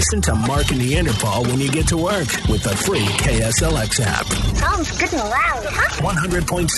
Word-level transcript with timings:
Listen 0.00 0.22
to 0.22 0.34
Mark 0.34 0.70
and 0.70 0.80
Neanderpaul 0.80 1.46
when 1.46 1.60
you 1.60 1.70
get 1.70 1.86
to 1.88 1.98
work 1.98 2.26
with 2.48 2.62
the 2.62 2.74
free 2.74 3.04
KSLX 3.04 4.00
app. 4.00 4.24
Sounds 4.56 4.98
good 4.98 5.12
and 5.12 5.28
loud, 5.28 5.62
huh? 5.66 6.14
100.7 6.14 6.70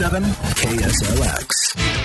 KSLX. 0.57 1.47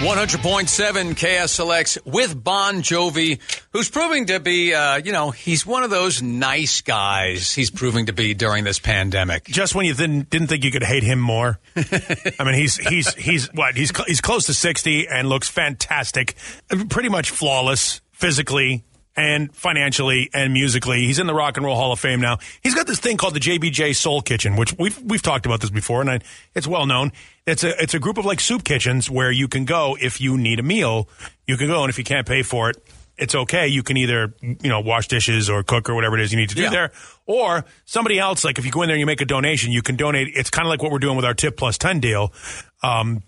100.7 0.05 1.15
KSLX 1.15 2.05
with 2.05 2.43
Bon 2.43 2.83
Jovi, 2.83 3.39
who's 3.73 3.89
proving 3.89 4.27
to 4.27 4.39
be, 4.39 4.75
uh, 4.75 4.97
you 4.97 5.11
know, 5.11 5.31
he's 5.31 5.65
one 5.65 5.81
of 5.81 5.89
those 5.89 6.21
nice 6.21 6.81
guys 6.81 7.51
he's 7.51 7.71
proving 7.71 8.05
to 8.05 8.13
be 8.13 8.35
during 8.35 8.63
this 8.63 8.77
pandemic. 8.77 9.45
Just 9.45 9.73
when 9.73 9.87
you 9.87 9.95
didn't 9.95 10.29
didn't 10.29 10.49
think 10.49 10.63
you 10.63 10.69
could 10.69 10.83
hate 10.83 11.01
him 11.01 11.17
more. 11.17 11.59
I 11.75 12.43
mean, 12.43 12.53
he's 12.53 12.75
he's 12.75 13.15
he's 13.15 13.51
what 13.55 13.75
he's 13.75 13.89
cl- 13.89 14.05
he's 14.05 14.21
close 14.21 14.45
to 14.45 14.53
sixty 14.53 15.07
and 15.07 15.27
looks 15.29 15.49
fantastic, 15.49 16.35
pretty 16.89 17.09
much 17.09 17.31
flawless 17.31 18.01
physically 18.11 18.83
and 19.17 19.53
financially 19.53 20.29
and 20.33 20.53
musically. 20.53 20.99
He's 21.05 21.17
in 21.19 21.25
the 21.27 21.33
Rock 21.33 21.57
and 21.57 21.65
Roll 21.65 21.75
Hall 21.75 21.91
of 21.91 21.99
Fame 21.99 22.21
now. 22.21 22.37
He's 22.61 22.75
got 22.75 22.85
this 22.87 22.99
thing 22.99 23.17
called 23.17 23.33
the 23.33 23.39
JBJ 23.39 23.95
Soul 23.95 24.21
Kitchen, 24.21 24.55
which 24.55 24.73
we've 24.77 25.01
we've 25.01 25.21
talked 25.23 25.45
about 25.47 25.59
this 25.59 25.71
before, 25.71 26.01
and 26.01 26.09
I, 26.09 26.19
it's 26.53 26.67
well 26.67 26.85
known. 26.85 27.11
It's 27.45 27.63
a 27.63 27.81
it's 27.81 27.93
a 27.95 27.99
group 27.99 28.17
of 28.17 28.25
like 28.25 28.39
soup 28.39 28.63
kitchens 28.63 29.09
where 29.09 29.31
you 29.31 29.47
can 29.47 29.65
go 29.65 29.97
if 29.99 30.21
you 30.21 30.37
need 30.37 30.59
a 30.59 30.63
meal. 30.63 31.09
You 31.47 31.57
can 31.57 31.67
go, 31.67 31.81
and 31.83 31.89
if 31.89 31.97
you 31.97 32.03
can't 32.03 32.27
pay 32.27 32.43
for 32.43 32.69
it, 32.69 32.77
it's 33.17 33.33
okay. 33.33 33.67
You 33.67 33.81
can 33.81 33.97
either 33.97 34.33
you 34.41 34.69
know 34.69 34.79
wash 34.81 35.07
dishes 35.07 35.49
or 35.49 35.63
cook 35.63 35.89
or 35.89 35.95
whatever 35.95 36.17
it 36.19 36.21
is 36.23 36.31
you 36.31 36.37
need 36.37 36.49
to 36.49 36.55
do 36.55 36.61
Yeah. 36.63 36.69
there, 36.69 36.91
or 37.25 37.65
somebody 37.85 38.19
else. 38.19 38.43
Like 38.43 38.59
if 38.59 38.65
you 38.65 38.71
go 38.71 38.83
in 38.83 38.87
there 38.87 38.95
and 38.95 38.99
you 38.99 39.07
make 39.07 39.21
a 39.21 39.25
donation, 39.25 39.71
you 39.71 39.81
can 39.81 39.95
donate. 39.95 40.27
It's 40.35 40.51
kind 40.51 40.67
of 40.67 40.69
like 40.69 40.83
what 40.83 40.91
we're 40.91 40.99
doing 40.99 41.15
with 41.15 41.25
our 41.25 41.33
tip 41.33 41.57
plus 41.57 41.77
ten 41.79 41.99
deal. 41.99 42.31
Um, 42.83 43.23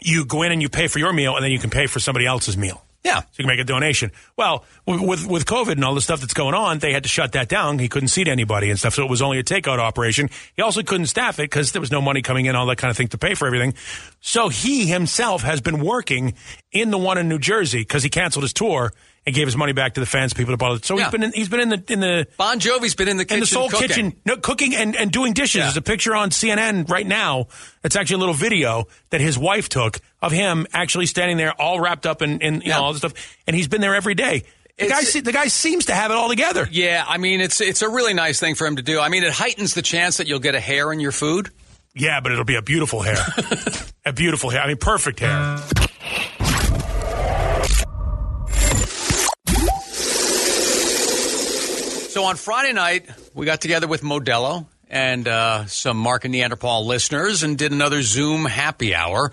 you 0.00 0.24
go 0.24 0.42
in 0.42 0.52
and 0.52 0.62
you 0.62 0.68
pay 0.70 0.86
for 0.86 1.00
your 1.00 1.12
meal, 1.12 1.34
and 1.36 1.44
then 1.44 1.50
you 1.50 1.58
can 1.58 1.70
pay 1.70 1.86
for 1.86 1.98
somebody 2.00 2.24
else's 2.24 2.56
meal. 2.56 2.82
Yeah. 3.04 3.20
So 3.20 3.26
you 3.34 3.44
can 3.44 3.46
make 3.46 3.60
a 3.60 3.64
donation. 3.64 4.10
Well, 4.36 4.64
with 4.86 5.26
with 5.26 5.46
COVID 5.46 5.72
and 5.72 5.84
all 5.84 5.94
the 5.94 6.00
stuff 6.00 6.20
that's 6.20 6.34
going 6.34 6.54
on, 6.54 6.80
they 6.80 6.92
had 6.92 7.04
to 7.04 7.08
shut 7.08 7.32
that 7.32 7.48
down. 7.48 7.78
He 7.78 7.88
couldn't 7.88 8.08
seat 8.08 8.26
anybody 8.28 8.70
and 8.70 8.78
stuff, 8.78 8.94
so 8.94 9.04
it 9.04 9.10
was 9.10 9.22
only 9.22 9.38
a 9.38 9.44
takeout 9.44 9.78
operation. 9.78 10.30
He 10.56 10.62
also 10.62 10.82
couldn't 10.82 11.06
staff 11.06 11.38
it 11.38 11.42
because 11.42 11.72
there 11.72 11.80
was 11.80 11.92
no 11.92 12.00
money 12.00 12.22
coming 12.22 12.46
in, 12.46 12.56
all 12.56 12.66
that 12.66 12.78
kind 12.78 12.90
of 12.90 12.96
thing 12.96 13.08
to 13.08 13.18
pay 13.18 13.34
for 13.34 13.46
everything. 13.46 13.74
So 14.20 14.48
he 14.48 14.86
himself 14.86 15.42
has 15.42 15.60
been 15.60 15.80
working 15.80 16.34
in 16.72 16.90
the 16.90 16.98
one 16.98 17.18
in 17.18 17.28
New 17.28 17.38
Jersey 17.38 17.78
because 17.80 18.02
he 18.02 18.10
canceled 18.10 18.42
his 18.42 18.52
tour 18.52 18.92
and 19.28 19.34
gave 19.34 19.46
his 19.46 19.56
money 19.56 19.72
back 19.72 19.94
to 19.94 20.00
the 20.00 20.06
fans, 20.06 20.34
people 20.34 20.50
that 20.52 20.56
bought 20.58 20.76
it. 20.76 20.84
So 20.84 20.96
Yeah. 20.98 21.04
he's 21.04 21.12
been 21.12 21.22
in, 21.22 21.32
he's 21.32 21.48
been 21.48 21.60
in 21.60 21.68
the 21.68 21.84
in 21.88 22.00
the 22.00 22.26
Bon 22.36 22.58
Jovi's 22.58 22.94
been 22.94 23.08
in 23.08 23.16
the 23.16 23.24
kitchen 23.24 23.36
in 23.36 23.40
the 23.40 23.46
Soul 23.46 23.68
cooking. 23.68 23.86
Kitchen, 23.88 24.12
no, 24.24 24.36
cooking 24.36 24.74
and, 24.74 24.96
and 24.96 25.10
doing 25.12 25.32
dishes. 25.34 25.56
Yeah. 25.60 25.64
There's 25.64 25.76
a 25.76 25.82
picture 25.82 26.14
on 26.14 26.30
CNN 26.30 26.90
right 26.90 27.06
now. 27.06 27.46
It's 27.84 27.94
actually 27.94 28.16
a 28.16 28.18
little 28.18 28.34
video 28.34 28.86
that 29.10 29.20
his 29.20 29.38
wife 29.38 29.68
took 29.68 30.00
of 30.20 30.32
him 30.32 30.66
actually 30.72 31.06
standing 31.06 31.36
there, 31.36 31.52
all 31.52 31.78
wrapped 31.80 32.06
up 32.06 32.22
in, 32.22 32.40
in 32.40 32.54
you 32.56 32.62
Yeah. 32.66 32.78
know 32.78 32.84
all 32.84 32.92
this 32.92 33.00
stuff, 33.00 33.14
and 33.46 33.54
he's 33.54 33.68
been 33.68 33.80
there 33.80 33.94
every 33.94 34.14
day. 34.14 34.44
The 34.78 34.84
It's- 34.84 35.12
guy, 35.14 35.20
the 35.20 35.32
guy 35.32 35.48
seems 35.48 35.86
to 35.86 35.94
have 35.94 36.10
it 36.10 36.16
all 36.16 36.28
together. 36.28 36.68
Yeah, 36.70 37.04
I 37.06 37.18
mean 37.18 37.40
it's 37.40 37.60
it's 37.60 37.82
a 37.82 37.88
really 37.88 38.14
nice 38.14 38.40
thing 38.40 38.54
for 38.54 38.66
him 38.66 38.76
to 38.76 38.82
do. 38.82 38.98
I 39.00 39.08
mean 39.08 39.24
it 39.24 39.32
heightens 39.32 39.74
the 39.74 39.82
chance 39.82 40.16
that 40.18 40.26
you'll 40.26 40.38
get 40.38 40.54
a 40.54 40.60
hair 40.60 40.92
in 40.92 41.00
your 41.00 41.12
food. 41.12 41.50
Yeah, 41.94 42.20
but 42.20 42.32
it'll 42.32 42.44
be 42.44 42.54
a 42.54 42.62
beautiful 42.62 43.02
hair, 43.02 43.18
a 44.06 44.12
beautiful 44.12 44.50
hair. 44.50 44.60
I 44.62 44.68
mean, 44.68 44.76
perfect 44.76 45.18
hair. 45.20 45.58
So 52.18 52.24
on 52.24 52.34
Friday 52.34 52.72
night, 52.72 53.08
we 53.32 53.46
got 53.46 53.60
together 53.60 53.86
with 53.86 54.02
Modelo 54.02 54.66
and 54.90 55.28
uh, 55.28 55.66
some 55.66 55.96
Mark 55.96 56.24
and 56.24 56.34
Neanderpaul 56.34 56.84
listeners 56.84 57.44
and 57.44 57.56
did 57.56 57.70
another 57.70 58.02
Zoom 58.02 58.44
happy 58.44 58.92
hour. 58.92 59.30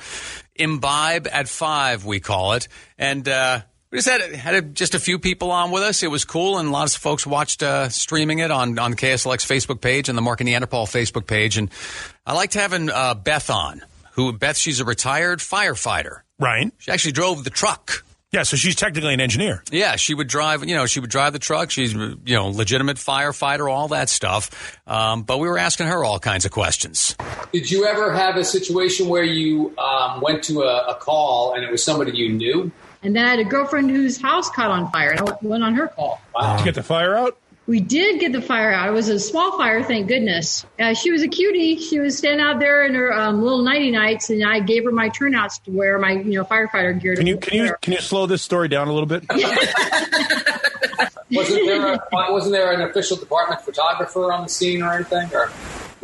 Imbibe 0.54 1.26
at 1.26 1.50
five, 1.50 2.06
we 2.06 2.20
call 2.20 2.54
it. 2.54 2.68
And 3.00 3.28
uh, 3.28 3.62
we 3.90 3.98
just 3.98 4.08
had, 4.08 4.36
had 4.36 4.76
just 4.76 4.94
a 4.94 5.00
few 5.00 5.18
people 5.18 5.50
on 5.50 5.72
with 5.72 5.82
us. 5.82 6.04
It 6.04 6.12
was 6.12 6.26
cool, 6.26 6.60
and 6.60 6.72
lots 6.72 6.96
of 6.96 7.02
folks 7.02 7.26
watched 7.26 7.64
uh, 7.64 7.90
streaming 7.90 8.38
it 8.38 8.52
on, 8.52 8.78
on 8.78 8.94
KSLX 8.94 9.48
Facebook 9.48 9.82
page 9.82 10.08
and 10.08 10.16
the 10.16 10.22
Mark 10.22 10.40
and 10.42 10.48
Neanderpaul 10.48 10.86
Facebook 10.86 11.26
page. 11.26 11.58
And 11.58 11.72
I 12.24 12.34
liked 12.34 12.54
having 12.54 12.92
uh, 12.92 13.16
Beth 13.16 13.50
on, 13.50 13.82
who, 14.12 14.32
Beth, 14.32 14.58
she's 14.58 14.80
a 14.80 14.86
retired 14.86 15.40
firefighter. 15.40 16.20
Right? 16.38 16.72
She 16.78 16.92
actually 16.92 17.14
drove 17.14 17.44
the 17.46 17.50
truck. 17.50 18.06
Yeah. 18.36 18.44
So 18.44 18.58
she's 18.58 18.76
technically 18.76 19.14
an 19.14 19.22
engineer. 19.22 19.64
Yeah, 19.72 19.96
she 19.96 20.14
would 20.14 20.28
drive. 20.28 20.64
You 20.64 20.76
know, 20.76 20.86
she 20.86 21.00
would 21.00 21.10
drive 21.10 21.34
the 21.34 21.40
truck. 21.40 21.72
She's 21.72 21.94
you 21.94 22.18
know 22.28 22.50
legitimate 22.50 22.98
firefighter, 22.98 23.72
all 23.72 23.88
that 23.90 24.10
stuff. 24.10 24.78
Um, 24.86 25.24
but 25.24 25.40
we 25.40 25.48
were 25.48 25.58
asking 25.58 25.88
her 25.88 26.04
all 26.04 26.20
kinds 26.20 26.46
of 26.46 26.52
questions. 26.52 27.16
Did 27.52 27.72
you 27.72 27.86
ever 27.86 28.14
have 28.14 28.36
a 28.36 28.44
situation 28.44 29.08
where 29.08 29.24
you 29.24 29.76
um, 29.78 30.22
went 30.22 30.44
to 30.44 30.62
a, 30.64 30.90
a 30.90 30.96
call 30.96 31.54
and 31.54 31.64
it 31.64 31.72
was 31.72 31.84
somebody 31.84 32.16
you 32.16 32.30
knew? 32.34 32.72
And 33.02 33.16
then 33.16 33.26
I 33.26 33.30
had 33.30 33.40
a 33.40 33.44
girlfriend 33.44 33.92
whose 33.92 34.20
house 34.20 34.50
caught 34.50 34.72
on 34.72 34.92
fire, 34.92 35.12
and 35.12 35.20
I 35.22 35.38
went 35.44 35.64
on 35.64 35.76
her 35.76 35.88
call. 35.88 36.20
Did 36.42 36.60
you 36.60 36.66
get 36.66 36.76
the 36.76 36.84
fire 36.84 37.16
out? 37.16 37.38
We 37.68 37.80
did 37.80 38.20
get 38.20 38.32
the 38.32 38.42
fire 38.42 38.72
out. 38.72 38.90
It 38.90 38.92
was 38.92 39.10
a 39.10 39.20
small 39.20 39.58
fire, 39.58 39.84
thank 39.84 40.08
goodness. 40.08 40.66
Uh, 40.80 40.94
she 40.94 41.12
was 41.12 41.24
a 41.24 41.28
cutie. 41.28 41.78
She 41.78 42.00
was 42.00 42.16
standing 42.16 42.46
out 42.46 42.60
there 42.60 42.86
in 42.86 42.94
her 42.94 43.12
um, 43.12 43.42
little 43.42 43.64
nighty 43.64 43.90
nights, 43.90 44.30
and 44.30 44.46
I 44.46 44.60
gave 44.60 44.84
her 44.84 44.92
my 44.92 45.10
turnouts 45.10 45.58
to 45.60 45.72
wear 45.72 45.98
my, 45.98 46.12
you 46.12 46.38
know, 46.38 46.46
firefighter 46.46 47.02
gear. 47.02 47.16
Can 47.16 47.26
you 47.26 47.38
can 47.38 47.66
you 47.66 47.76
can 47.82 47.94
you 47.94 48.02
slow 48.02 48.28
this 48.28 48.44
story 48.44 48.68
down 48.68 48.88
a 48.88 48.94
little 48.94 49.08
bit? 49.08 49.26
Wasn't 51.32 51.66
there, 51.66 51.94
a, 51.94 52.00
wasn't 52.12 52.54
there 52.54 52.72
an 52.72 52.82
official 52.82 53.18
department 53.18 53.62
photographer 53.62 54.32
on 54.32 54.44
the 54.44 54.50
scene 54.50 54.84
or 54.84 54.94
anything? 54.94 55.28
Or 55.34 55.48
no, 55.48 55.52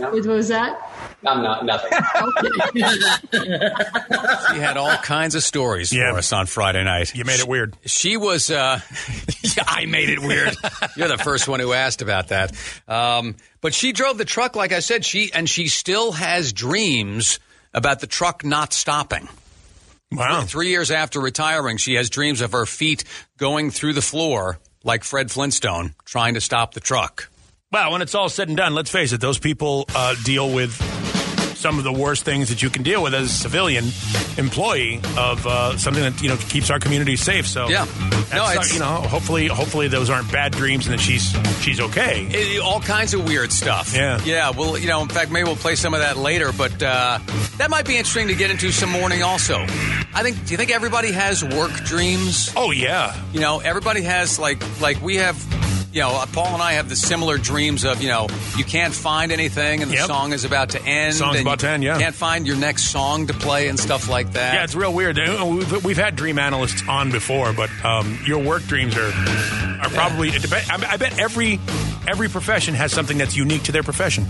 What 0.01 0.25
was 0.25 0.47
that? 0.49 0.79
I'm 1.25 1.43
not 1.43 1.65
nothing. 1.65 1.91
She 3.31 4.57
had 4.59 4.77
all 4.77 4.95
kinds 4.97 5.35
of 5.35 5.43
stories 5.43 5.93
Yeah. 5.93 6.11
for 6.11 6.17
us 6.19 6.33
on 6.33 6.45
Friday 6.45 6.83
night. 6.83 7.15
You 7.15 7.23
made 7.25 7.39
it 7.39 7.47
weird. 7.47 7.75
She 7.85 8.17
was. 8.17 8.49
Uh, 8.51 8.79
yeah, 9.43 9.63
I 9.67 9.85
made 9.85 10.09
it 10.09 10.19
weird. 10.19 10.55
You're 10.95 11.07
the 11.07 11.17
first 11.17 11.47
one 11.47 11.59
who 11.59 11.73
asked 11.73 12.01
about 12.01 12.29
that. 12.29 12.55
Um, 12.87 13.35
but 13.61 13.73
she 13.73 13.91
drove 13.93 14.17
the 14.17 14.25
truck, 14.25 14.55
like 14.55 14.71
I 14.73 14.79
said. 14.79 15.05
She 15.05 15.31
and 15.33 15.49
she 15.49 15.67
still 15.67 16.11
has 16.11 16.53
dreams 16.53 17.39
about 17.73 17.99
the 17.99 18.07
truck 18.07 18.43
not 18.43 18.73
stopping. 18.73 19.27
Wow. 20.11 20.41
Three 20.41 20.69
years 20.69 20.91
after 20.91 21.21
retiring, 21.21 21.77
she 21.77 21.93
has 21.95 22.09
dreams 22.09 22.41
of 22.41 22.51
her 22.51 22.65
feet 22.65 23.05
going 23.37 23.71
through 23.71 23.93
the 23.93 24.01
floor 24.01 24.59
like 24.83 25.03
Fred 25.05 25.31
Flintstone, 25.31 25.93
trying 26.03 26.33
to 26.33 26.41
stop 26.41 26.73
the 26.73 26.79
truck. 26.81 27.29
Well, 27.71 27.93
when 27.93 28.01
it's 28.01 28.15
all 28.15 28.27
said 28.27 28.49
and 28.49 28.57
done, 28.57 28.73
let's 28.75 28.91
face 28.91 29.13
it, 29.13 29.21
those 29.21 29.39
people 29.39 29.85
uh, 29.95 30.15
deal 30.25 30.51
with 30.53 30.73
some 31.55 31.77
of 31.77 31.85
the 31.85 31.93
worst 31.93 32.25
things 32.25 32.49
that 32.49 32.61
you 32.61 32.69
can 32.69 32.83
deal 32.83 33.01
with 33.01 33.13
as 33.13 33.27
a 33.31 33.33
civilian 33.33 33.85
employee 34.37 34.99
of 35.17 35.45
uh, 35.47 35.77
something 35.77 36.03
that 36.03 36.21
you 36.21 36.27
know 36.27 36.35
keeps 36.35 36.69
our 36.69 36.79
community 36.79 37.15
safe. 37.15 37.47
So 37.47 37.69
Yeah. 37.69 37.85
No, 38.33 38.43
uh, 38.45 38.51
it's- 38.51 38.73
you 38.73 38.79
know, 38.79 38.87
hopefully, 38.87 39.47
hopefully 39.47 39.87
those 39.87 40.09
aren't 40.09 40.29
bad 40.33 40.51
dreams 40.51 40.85
and 40.87 40.93
that 40.93 40.99
she's 40.99 41.33
she's 41.61 41.79
okay. 41.79 42.25
It- 42.31 42.59
all 42.61 42.81
kinds 42.81 43.13
of 43.13 43.23
weird 43.25 43.53
stuff. 43.53 43.93
Yeah. 43.95 44.19
Yeah. 44.25 44.49
Well, 44.49 44.77
you 44.77 44.87
know, 44.87 45.01
in 45.01 45.07
fact, 45.07 45.31
maybe 45.31 45.45
we'll 45.45 45.55
play 45.55 45.75
some 45.75 45.93
of 45.93 46.01
that 46.01 46.17
later, 46.17 46.51
but 46.51 46.83
uh, 46.83 47.19
that 47.57 47.69
might 47.69 47.85
be 47.85 47.95
interesting 47.95 48.27
to 48.27 48.35
get 48.35 48.51
into 48.51 48.71
some 48.73 48.89
morning 48.89 49.23
also. 49.23 49.59
I 50.13 50.23
think, 50.23 50.43
do 50.45 50.51
you 50.51 50.57
think 50.57 50.71
everybody 50.71 51.13
has 51.13 51.41
work 51.41 51.71
dreams? 51.85 52.51
Oh 52.57 52.71
yeah, 52.71 53.15
You 53.31 53.39
know, 53.39 53.59
everybody 53.59 54.01
has, 54.01 54.37
like, 54.37 54.61
like 54.81 55.01
we 55.01 55.15
have, 55.17 55.37
you 55.91 55.99
know, 56.01 56.23
Paul 56.31 56.53
and 56.53 56.61
I 56.61 56.73
have 56.73 56.87
the 56.89 56.95
similar 56.95 57.37
dreams 57.37 57.83
of, 57.83 58.01
you 58.01 58.07
know, 58.09 58.27
you 58.57 58.63
can't 58.63 58.93
find 58.93 59.31
anything 59.31 59.81
and 59.81 59.91
the 59.91 59.95
Yep. 59.95 60.07
song 60.07 60.31
is 60.33 60.45
about 60.45 60.69
to 60.69 60.81
end. 60.81 61.15
Song's 61.15 61.37
and 61.37 61.45
about 61.47 61.59
to 61.59 61.69
end, 61.69 61.83
yeah. 61.83 61.97
Can't 61.99 62.15
find 62.15 62.47
your 62.47 62.55
next 62.55 62.85
song 62.85 63.27
to 63.27 63.33
play 63.33 63.67
and 63.67 63.77
stuff 63.79 64.07
like 64.09 64.31
that. 64.33 64.53
yeah, 64.53 64.63
it's 64.63 64.75
real 64.75 64.93
weird. 64.93 65.19
Uh, 65.19 65.45
We've, 65.45 65.83
we've 65.85 65.97
had 65.97 66.15
dream 66.15 66.39
analysts 66.39 66.87
on 66.87 67.11
before, 67.11 67.51
but 67.53 67.69
um, 67.83 68.17
your 68.25 68.39
work 68.41 68.63
dreams 68.63 68.95
are 68.97 69.11
are 69.81 69.89
probably. 69.89 70.29
Dep- 70.31 70.51
I 70.69 70.91
I 70.93 70.97
bet 70.97 71.19
every 71.19 71.59
every 72.07 72.29
profession 72.29 72.73
has 72.75 72.91
something 72.93 73.17
that's 73.17 73.35
unique 73.35 73.63
to 73.63 73.71
their 73.71 73.83
profession. 73.83 74.25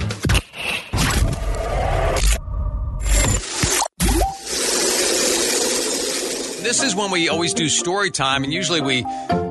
This 6.63 6.83
is 6.83 6.95
when 6.95 7.11
we 7.11 7.27
always 7.27 7.53
do 7.53 7.67
story 7.67 8.11
time, 8.11 8.43
and 8.45 8.53
usually 8.53 8.79
we 8.81 9.03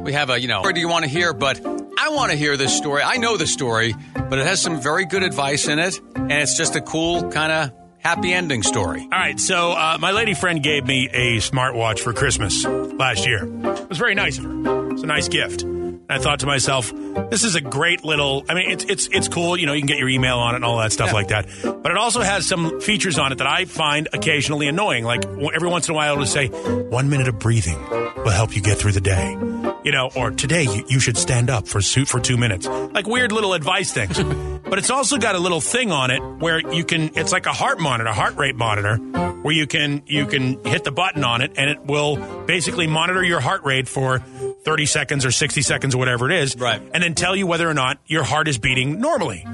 we 0.03 0.13
have 0.15 0.31
a 0.31 0.41
you 0.41 0.49
know, 0.49 0.63
or 0.63 0.73
do 0.73 0.81
you 0.81 0.89
want 0.89 1.05
to 1.05 1.11
hear? 1.11 1.33
But 1.35 1.61
I 1.99 2.11
want 2.11 2.31
to 2.33 2.37
hear 2.37 2.57
this 2.57 2.77
story. 2.77 3.03
I 3.03 3.17
know 3.17 3.37
the 3.37 3.47
story, 3.47 3.95
but 4.15 4.39
it 4.39 4.47
has 4.47 4.61
some 4.61 4.81
very 4.81 5.05
good 5.05 5.23
advice 5.23 5.69
in 5.69 5.79
it, 5.79 6.01
and 6.15 6.33
it's 6.33 6.57
just 6.57 6.77
a 6.77 6.81
cool 6.81 7.31
kind 7.31 7.53
of 7.53 7.73
happy 7.99 8.33
ending 8.33 8.63
story. 8.63 9.03
All 9.03 9.19
right, 9.19 9.39
so 9.39 9.73
uh, 9.73 9.99
my 10.01 10.11
lady 10.11 10.35
friend 10.35 10.63
gave 10.63 10.87
me 10.87 11.09
a 11.13 11.37
smartwatch 11.39 12.01
for 12.01 12.13
Christmas 12.13 12.65
last 12.65 13.27
year. 13.27 13.45
It 13.45 13.89
was 13.89 13.99
very 13.99 14.15
nice 14.15 14.39
of 14.39 14.45
her. 14.45 14.91
It's 14.93 15.03
a 15.03 15.07
nice 15.07 15.29
gift. 15.29 15.65
I 16.13 16.19
thought 16.19 16.41
to 16.41 16.47
myself, 16.47 16.93
this 17.31 17.45
is 17.45 17.55
a 17.55 17.61
great 17.61 18.05
little. 18.05 18.45
I 18.49 18.55
mean, 18.55 18.71
it's 18.71 18.85
it's 18.85 19.07
it's 19.09 19.29
cool. 19.29 19.57
You 19.57 19.67
know, 19.67 19.73
you 19.73 19.81
can 19.81 19.87
get 19.89 19.99
your 19.99 20.09
email 20.09 20.39
on 20.39 20.55
it 20.55 20.57
and 20.57 20.65
all 20.65 20.79
that 20.79 20.93
stuff 20.93 21.09
Yeah. 21.09 21.15
like 21.15 21.29
that. 21.29 21.47
But 21.63 21.91
it 21.91 21.97
also 21.97 22.21
has 22.21 22.47
some 22.47 22.81
features 22.81 23.19
on 23.19 23.33
it 23.33 23.39
that 23.39 23.47
I 23.47 23.65
find 23.65 24.09
occasionally 24.13 24.69
annoying. 24.69 25.05
Like 25.05 25.25
every 25.55 25.69
once 25.69 25.89
in 25.89 25.95
a 25.95 25.97
while, 25.97 26.13
it'll 26.15 26.27
say, 26.27 26.49
"One 26.49 27.09
minute 27.11 27.29
of 27.29 27.39
breathing 27.39 27.79
will 27.91 28.31
help 28.31 28.55
you 28.55 28.63
get 28.63 28.79
through 28.79 28.93
the 28.93 29.01
day." 29.01 29.37
You 29.83 29.93
know, 29.93 30.11
or 30.15 30.31
today 30.31 30.65
you, 30.65 30.85
you 30.89 31.01
should 31.01 31.17
stand 31.17 31.49
up 31.49 31.67
for 31.67 31.81
suit 31.81 32.07
for 32.07 32.21
two 32.21 32.37
minutes. 32.37 32.67
Like 32.67 33.07
weird 33.07 33.33
little 33.33 33.55
advice 33.55 33.93
things. 33.93 34.19
but 34.69 34.79
it's 34.79 34.91
also 34.91 35.17
got 35.17 35.37
a 35.37 35.39
little 35.39 35.61
thing 35.63 35.91
on 35.91 36.11
it 36.11 36.21
where 36.21 36.59
you 36.75 36.85
can. 36.85 37.11
It's 37.17 37.33
like 37.33 37.47
a 37.47 37.53
heart 37.53 37.81
monitor, 37.81 38.11
a 38.11 38.15
heart 38.15 38.37
rate 38.37 38.57
monitor, 38.57 38.97
where 38.97 39.55
you 39.55 39.67
can 39.67 40.03
you 40.07 40.27
can 40.27 40.63
hit 40.65 40.85
the 40.85 40.93
button 40.93 41.25
on 41.25 41.41
it 41.41 41.53
and 41.57 41.71
it 41.71 41.87
will 41.87 42.17
basically 42.47 42.87
monitor 42.87 43.23
your 43.25 43.41
heart 43.41 43.65
rate 43.65 43.89
for 43.89 44.23
30 44.65 44.87
seconds 44.87 45.25
or 45.25 45.31
60 45.31 45.63
seconds 45.63 45.95
or 45.95 45.99
whatever 45.99 46.31
it 46.31 46.43
is, 46.43 46.57
Right. 46.57 46.83
and 46.93 47.03
then 47.03 47.15
tell 47.15 47.35
you 47.35 47.47
whether 47.47 47.69
or 47.69 47.75
not 47.75 47.99
your 48.07 48.23
heart 48.25 48.47
is 48.49 48.59
beating 48.59 49.01
normally. 49.01 49.47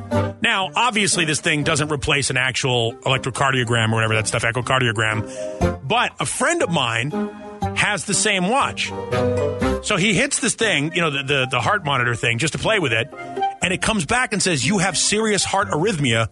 Now, 0.42 0.70
obviously, 0.74 1.24
this 1.24 1.40
thing 1.40 1.62
doesn't 1.62 1.90
replace 1.92 2.30
an 2.30 2.36
actual 2.36 2.94
electrocardiogram 3.04 3.92
or 3.92 3.96
whatever 3.96 4.14
that 4.14 4.26
stuff, 4.28 4.42
echocardiogram, 4.42 5.80
but 5.86 6.12
a 6.20 6.26
friend 6.26 6.62
of 6.62 6.70
mine 6.70 7.10
has 7.76 8.04
the 8.04 8.14
same 8.14 8.48
watch. 8.48 8.92
So 9.82 9.96
he 9.96 10.14
hits 10.14 10.40
this 10.40 10.54
thing, 10.54 10.92
you 10.94 11.00
know, 11.00 11.10
the, 11.10 11.22
the, 11.22 11.48
the 11.52 11.60
heart 11.60 11.84
monitor 11.84 12.14
thing, 12.14 12.38
just 12.38 12.52
to 12.54 12.58
play 12.58 12.78
with 12.80 12.92
it, 12.92 13.08
and 13.62 13.72
it 13.72 13.80
comes 13.82 14.04
back 14.04 14.32
and 14.32 14.42
says, 14.42 14.66
You 14.66 14.78
have 14.78 14.96
serious 14.98 15.44
heart 15.44 15.68
arrhythmia. 15.68 16.28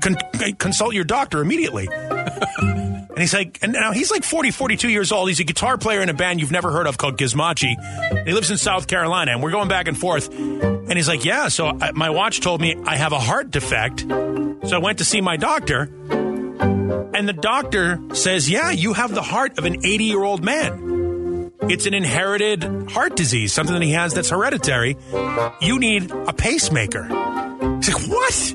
Con- 0.00 0.54
consult 0.58 0.94
your 0.94 1.04
doctor 1.04 1.40
immediately. 1.40 1.88
he's 3.26 3.34
like, 3.34 3.58
and 3.60 3.72
now 3.72 3.90
he's 3.90 4.12
like 4.12 4.22
40, 4.22 4.52
42 4.52 4.88
years 4.88 5.10
old. 5.10 5.28
He's 5.28 5.40
a 5.40 5.44
guitar 5.44 5.76
player 5.76 6.00
in 6.00 6.08
a 6.08 6.14
band 6.14 6.40
you've 6.40 6.52
never 6.52 6.70
heard 6.70 6.86
of 6.86 6.96
called 6.96 7.16
Gizmachi. 7.16 7.74
He 8.24 8.32
lives 8.32 8.52
in 8.52 8.56
South 8.56 8.86
Carolina, 8.86 9.32
and 9.32 9.42
we're 9.42 9.50
going 9.50 9.68
back 9.68 9.88
and 9.88 9.98
forth. 9.98 10.32
And 10.32 10.92
he's 10.92 11.08
like, 11.08 11.24
Yeah, 11.24 11.48
so 11.48 11.66
I, 11.66 11.90
my 11.90 12.10
watch 12.10 12.40
told 12.40 12.60
me 12.60 12.76
I 12.84 12.96
have 12.96 13.12
a 13.12 13.18
heart 13.18 13.50
defect. 13.50 14.00
So 14.00 14.76
I 14.76 14.78
went 14.78 14.98
to 14.98 15.04
see 15.04 15.20
my 15.20 15.36
doctor. 15.36 15.90
And 17.14 17.28
the 17.28 17.32
doctor 17.32 18.00
says, 18.12 18.48
Yeah, 18.48 18.70
you 18.70 18.92
have 18.92 19.12
the 19.12 19.22
heart 19.22 19.58
of 19.58 19.64
an 19.64 19.84
80 19.84 20.04
year 20.04 20.22
old 20.22 20.44
man. 20.44 21.50
It's 21.62 21.86
an 21.86 21.94
inherited 21.94 22.90
heart 22.90 23.16
disease, 23.16 23.52
something 23.52 23.74
that 23.74 23.82
he 23.82 23.92
has 23.92 24.14
that's 24.14 24.30
hereditary. 24.30 24.96
You 25.60 25.80
need 25.80 26.12
a 26.12 26.32
pacemaker. 26.32 27.04
He's 27.78 27.92
like, 27.92 28.08
What? 28.08 28.54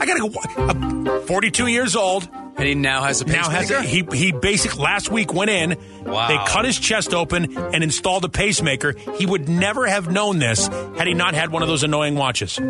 I 0.00 0.06
gotta 0.06 0.28
go. 0.28 1.10
Uh, 1.10 1.20
42 1.22 1.66
years 1.66 1.96
old. 1.96 2.28
And 2.62 2.68
he 2.68 2.74
now 2.76 3.02
has 3.02 3.20
a 3.20 3.24
Now 3.24 3.50
has 3.50 3.70
pacemaker? 3.70 3.80
a, 4.14 4.14
he 4.14 4.26
he 4.26 4.30
basically 4.30 4.84
last 4.84 5.10
week 5.10 5.34
went 5.34 5.50
in. 5.50 5.76
Wow. 6.04 6.28
They 6.28 6.36
cut 6.48 6.64
his 6.64 6.78
chest 6.78 7.12
open 7.12 7.56
and 7.56 7.82
installed 7.82 8.24
a 8.24 8.28
pacemaker. 8.28 8.94
He 9.16 9.26
would 9.26 9.48
never 9.48 9.84
have 9.88 10.12
known 10.12 10.38
this 10.38 10.68
had 10.96 11.08
he 11.08 11.14
not 11.14 11.34
had 11.34 11.50
one 11.50 11.62
of 11.62 11.68
those 11.68 11.82
annoying 11.82 12.14
watches. 12.14 12.60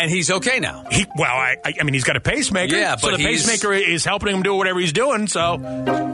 And 0.00 0.10
he's 0.10 0.30
okay 0.30 0.60
now. 0.60 0.84
He, 0.90 1.04
well, 1.16 1.30
I, 1.30 1.56
I 1.78 1.82
mean, 1.84 1.92
he's 1.94 2.04
got 2.04 2.16
a 2.16 2.20
pacemaker. 2.20 2.74
Yeah, 2.74 2.96
so 2.96 3.10
but 3.10 3.18
the 3.18 3.22
he's- 3.22 3.42
pacemaker 3.46 3.72
is 3.74 4.04
helping 4.04 4.34
him 4.34 4.42
do 4.42 4.54
whatever 4.54 4.80
he's 4.80 4.92
doing. 4.94 5.26
So 5.26 5.58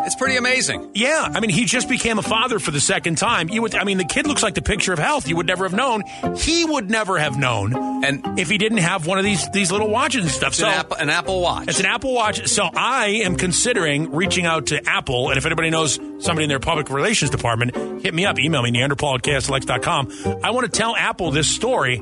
It's 0.05 0.17
pretty 0.17 0.37
amazing. 0.37 0.91
Yeah, 0.95 1.29
I 1.33 1.41
mean, 1.41 1.51
he 1.51 1.65
just 1.67 1.89
became 1.89 2.19
a 2.19 2.23
father 2.23 2.59
for 2.59 2.71
the 2.73 2.81
second 2.81 3.17
time. 3.19 3.49
You 3.49 3.63
would, 3.63 3.75
I 3.77 3.85
mean, 3.85 3.99
the 3.99 4.05
kid 4.05 4.27
looks 4.27 4.43
like 4.43 4.55
the 4.55 4.63
picture 4.63 4.93
of 4.93 4.99
health. 4.99 5.29
You 5.29 5.37
would 5.37 5.47
never 5.47 5.65
have 5.65 5.73
known. 5.75 6.03
He 6.37 6.65
would 6.65 6.91
never 6.91 7.19
have 7.19 7.39
known, 7.39 7.75
And- 8.05 8.39
if 8.39 8.51
he 8.51 8.59
didn't 8.59 8.79
have 8.79 9.07
one 9.07 9.19
of 9.19 9.25
these 9.25 9.49
these 9.53 9.71
little 9.71 9.89
watches 9.89 10.25
and 10.25 10.31
stuff. 10.33 10.49
It's 10.49 10.59
so 10.59 10.67
an, 10.67 10.73
Apple, 10.73 10.97
an 10.99 11.11
Apple 11.11 11.41
Watch. 11.41 11.69
it's 11.69 11.81
an 11.81 11.87
Apple 11.87 12.13
Watch. 12.13 12.47
So 12.49 12.65
I 12.75 13.07
am 13.25 13.37
considering 13.37 14.11
reaching 14.13 14.47
out 14.47 14.67
to 14.67 14.89
Apple, 14.89 15.29
and 15.29 15.39
if 15.39 15.47
anybody 15.47 15.71
knows 15.71 15.95
somebody 16.19 16.45
in 16.45 16.49
their 16.49 16.59
public 16.61 16.91
relations 16.91 17.31
department, 17.31 18.03
hit 18.03 18.13
me 18.15 18.27
up. 18.27 18.39
Email 18.39 18.63
me 18.63 18.73
Neanderpaul 18.73 19.17
at 19.17 19.23
KSLX.com. 19.23 20.41
I 20.43 20.51
want 20.51 20.71
to 20.73 20.77
tell 20.77 20.97
Apple 20.97 21.31
this 21.31 21.49
story. 21.49 22.01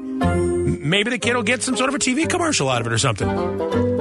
Maybe 0.85 1.09
the 1.09 1.19
kid 1.19 1.35
will 1.35 1.43
get 1.43 1.63
some 1.63 1.79
sort 1.79 1.89
of 1.89 1.95
a 1.95 1.99
TV 1.99 2.29
commercial 2.29 2.69
out 2.69 2.83
of 2.83 2.87
it 2.87 2.93
or 2.93 2.99
something. 2.99 3.94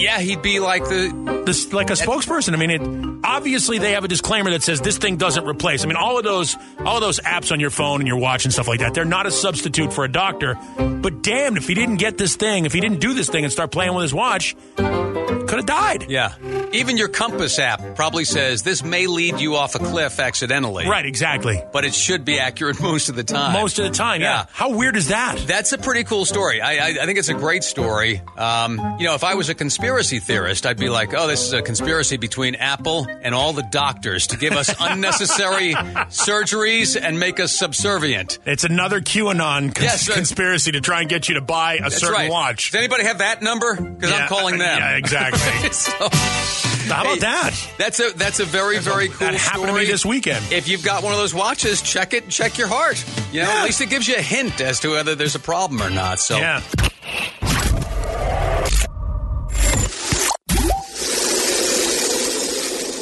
Yeah, 0.00 0.20
he'd 0.20 0.42
be 0.42 0.60
like 0.60 0.84
the. 0.84 1.42
this 1.46 1.72
like 1.72 1.90
a 1.90 1.94
spokesperson. 1.94 2.54
I 2.54 2.56
mean, 2.56 2.70
it 2.70 3.20
obviously 3.24 3.78
they 3.78 3.92
have 3.92 4.04
a 4.04 4.08
disclaimer 4.08 4.50
that 4.50 4.62
says 4.62 4.80
this 4.80 4.98
thing 4.98 5.16
doesn't 5.16 5.44
replace. 5.44 5.84
I 5.84 5.86
mean, 5.86 5.96
all 5.96 6.18
of 6.18 6.24
those 6.24 6.56
all 6.80 6.96
of 6.96 7.02
those 7.02 7.20
apps 7.20 7.52
on 7.52 7.60
your 7.60 7.70
phone 7.70 8.00
and 8.00 8.08
your 8.08 8.18
watch 8.18 8.44
and 8.44 8.52
stuff 8.52 8.68
like 8.68 8.80
that, 8.80 8.94
they're 8.94 9.04
not 9.04 9.26
a 9.26 9.30
substitute 9.30 9.92
for 9.92 10.04
a 10.04 10.10
doctor. 10.10 10.56
But 10.78 11.22
damned 11.22 11.56
if 11.56 11.66
he 11.68 11.74
didn't 11.74 11.96
get 11.96 12.18
this 12.18 12.36
thing, 12.36 12.64
if 12.64 12.72
he 12.72 12.80
didn't 12.80 13.00
do 13.00 13.14
this 13.14 13.28
thing 13.28 13.44
and 13.44 13.52
start 13.52 13.70
playing 13.70 13.94
with 13.94 14.02
his 14.02 14.14
watch, 14.14 14.56
could 14.76 15.58
have 15.58 15.66
died. 15.66 16.06
Yeah. 16.08 16.34
Even 16.72 16.96
your 16.96 17.08
Compass 17.08 17.58
app 17.58 17.96
probably 17.96 18.24
says 18.24 18.62
this 18.62 18.84
may 18.84 19.08
lead 19.08 19.40
you 19.40 19.56
off 19.56 19.74
a 19.74 19.80
cliff 19.80 20.20
accidentally. 20.20 20.88
Right, 20.88 21.04
exactly. 21.04 21.60
But 21.72 21.84
it 21.84 21.92
should 21.92 22.24
be 22.24 22.38
accurate 22.38 22.80
most 22.82 23.08
of 23.08 23.16
the 23.16 23.24
time. 23.24 23.52
Most 23.52 23.78
of 23.80 23.84
the 23.84 23.90
time, 23.90 24.20
yeah. 24.20 24.30
Yeah. 24.30 24.46
How 24.52 24.76
weird 24.76 24.96
is 24.96 25.08
that? 25.08 25.38
That's 25.48 25.72
a 25.72 25.78
pretty 25.78 26.04
cool 26.04 26.24
story. 26.24 26.60
I, 26.60 26.76
I, 26.76 26.88
I 27.02 27.06
think 27.06 27.18
it's 27.18 27.28
a 27.28 27.34
great 27.34 27.64
story. 27.64 28.22
Um, 28.36 28.78
you 29.00 29.06
know, 29.06 29.14
if 29.14 29.24
I 29.24 29.34
was 29.34 29.48
a 29.48 29.54
conspiracy 29.54 29.89
theorist, 29.98 30.66
I'd 30.66 30.78
be 30.78 30.88
like, 30.88 31.12
oh, 31.14 31.26
this 31.26 31.44
is 31.44 31.52
a 31.52 31.62
conspiracy 31.62 32.16
between 32.16 32.54
Apple 32.54 33.06
and 33.22 33.34
all 33.34 33.52
the 33.52 33.62
doctors 33.62 34.28
to 34.28 34.36
give 34.36 34.52
us 34.52 34.72
unnecessary 34.80 35.74
surgeries 35.74 37.00
and 37.00 37.18
make 37.18 37.40
us 37.40 37.58
subservient. 37.58 38.38
It's 38.46 38.64
another 38.64 39.00
QAnon 39.00 39.74
cons- 39.74 39.82
Yes, 39.82 40.00
sir. 40.02 40.14
conspiracy 40.14 40.72
to 40.72 40.80
try 40.80 41.00
and 41.00 41.08
get 41.10 41.28
you 41.28 41.34
to 41.34 41.40
buy 41.40 41.74
a 41.74 41.82
That's 41.82 41.98
certain 41.98 42.14
right. 42.14 42.30
watch. 42.30 42.70
Does 42.70 42.78
anybody 42.78 43.04
have 43.04 43.18
that 43.18 43.42
number? 43.42 43.74
Because 43.74 44.10
Yeah, 44.10 44.16
I'm 44.18 44.28
calling 44.28 44.58
them. 44.58 44.78
yeah, 44.78 44.96
exactly. 44.96 45.70
So, 45.80 46.94
How 46.94 47.02
about 47.02 47.14
hey, 47.14 47.18
that? 47.20 47.70
That's 47.78 48.00
a 48.00 48.10
that's 48.16 48.40
a 48.40 48.44
very 48.44 48.78
very 48.78 49.08
cool 49.08 49.18
That 49.18 49.34
happened 49.34 49.66
to 49.68 49.72
me 49.72 49.84
this 49.84 50.04
weekend. 50.04 50.44
If 50.52 50.66
you've 50.68 50.82
got 50.84 51.02
one 51.04 51.12
of 51.12 51.18
those 51.18 51.32
watches, 51.34 51.80
check 51.82 52.14
it. 52.14 52.28
Check 52.28 52.58
your 52.58 52.66
heart. 52.66 53.02
You 53.32 53.42
know, 53.42 53.48
Yeah. 53.48 53.58
at 53.60 53.64
least 53.64 53.80
it 53.80 53.90
gives 53.90 54.08
you 54.08 54.16
a 54.16 54.22
hint 54.22 54.60
as 54.60 54.80
to 54.80 54.90
whether 54.90 55.14
there's 55.14 55.34
a 55.36 55.38
problem 55.40 55.80
or 55.82 55.90
not. 55.90 56.18
So, 56.18 56.38
Yeah. 56.38 56.62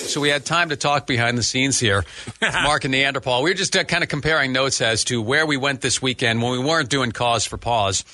So 0.09 0.23
we 0.23 0.31
had 0.31 0.47
time 0.47 0.71
to 0.71 0.77
talk 0.77 1.07
behind 1.07 1.37
the 1.37 1.43
scenes 1.43 1.79
here. 1.79 2.03
Mark 2.41 2.87
and 2.87 2.95
Neanderpaul. 2.95 3.43
We 3.43 3.51
were 3.51 3.55
just 3.55 3.77
uh, 3.77 3.85
kind 3.85 4.03
of 4.03 4.09
comparing 4.09 4.55
notes 4.55 4.81
as 4.81 5.05
to 5.05 5.21
where 5.21 5.45
we 5.45 5.59
went 5.59 5.83
this 5.83 6.01
weekend 6.01 6.43
when 6.43 6.53
we 6.53 6.59
weren't 6.59 6.89
doing 6.89 7.13
cause 7.13 7.45
for 7.45 7.59
pause, 7.59 8.05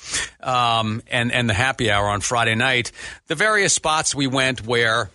um, 0.41 1.01
and 1.07 1.31
and 1.31 1.49
the 1.49 1.53
happy 1.53 1.89
hour 1.89 2.09
on 2.09 2.19
Friday 2.19 2.55
night. 2.55 2.91
The 3.27 3.35
various 3.35 3.73
spots 3.73 4.13
we 4.13 4.27
went 4.27 4.65
where. 4.65 5.09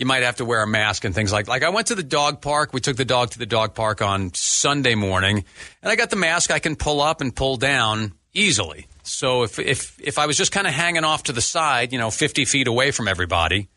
You 0.00 0.06
might 0.06 0.22
have 0.22 0.36
to 0.36 0.44
wear 0.44 0.62
a 0.62 0.66
mask 0.66 1.04
and 1.04 1.12
things 1.12 1.32
like 1.32 1.48
like 1.48 1.64
I 1.64 1.70
went 1.70 1.88
to 1.88 1.96
the 1.96 2.04
dog 2.04 2.40
park. 2.40 2.72
We 2.72 2.80
took 2.80 2.96
the 2.96 3.04
dog 3.04 3.30
to 3.30 3.38
the 3.40 3.46
dog 3.46 3.74
park 3.74 4.00
on 4.00 4.32
Sunday 4.32 4.94
morning, 4.94 5.44
and 5.82 5.90
I 5.90 5.96
got 5.96 6.10
the 6.10 6.14
mask 6.14 6.52
I 6.52 6.60
can 6.60 6.76
pull 6.76 7.00
up 7.00 7.20
and 7.20 7.34
pull 7.34 7.56
down 7.56 8.12
easily. 8.32 8.86
So 9.02 9.42
if 9.42 9.58
if 9.58 9.98
if 10.00 10.16
I 10.16 10.26
was 10.26 10.36
just 10.36 10.52
kind 10.52 10.68
of 10.68 10.72
hanging 10.72 11.02
off 11.02 11.24
to 11.24 11.32
the 11.32 11.40
side, 11.40 11.92
you 11.92 11.98
know, 11.98 12.12
50 12.12 12.44
feet 12.44 12.68
away 12.68 12.92
from 12.92 13.08
everybody, 13.08 13.70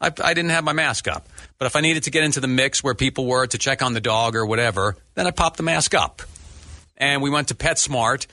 I, 0.00 0.06
I 0.06 0.32
didn't 0.32 0.52
have 0.52 0.64
my 0.64 0.72
mask 0.72 1.06
up. 1.06 1.28
But 1.58 1.66
if 1.66 1.74
I 1.74 1.80
needed 1.80 2.04
to 2.04 2.10
get 2.10 2.22
into 2.22 2.40
the 2.40 2.48
mix 2.48 2.84
where 2.84 2.94
people 2.94 3.26
were 3.26 3.46
to 3.46 3.58
check 3.58 3.82
on 3.82 3.92
the 3.92 4.00
dog 4.00 4.36
or 4.36 4.46
whatever, 4.46 4.96
then 5.14 5.26
I 5.26 5.32
popped 5.32 5.56
the 5.56 5.64
mask 5.64 5.94
up. 5.94 6.22
And 6.96 7.22
we 7.22 7.30
went 7.30 7.48
to 7.48 7.54
PetSmart 7.54 8.26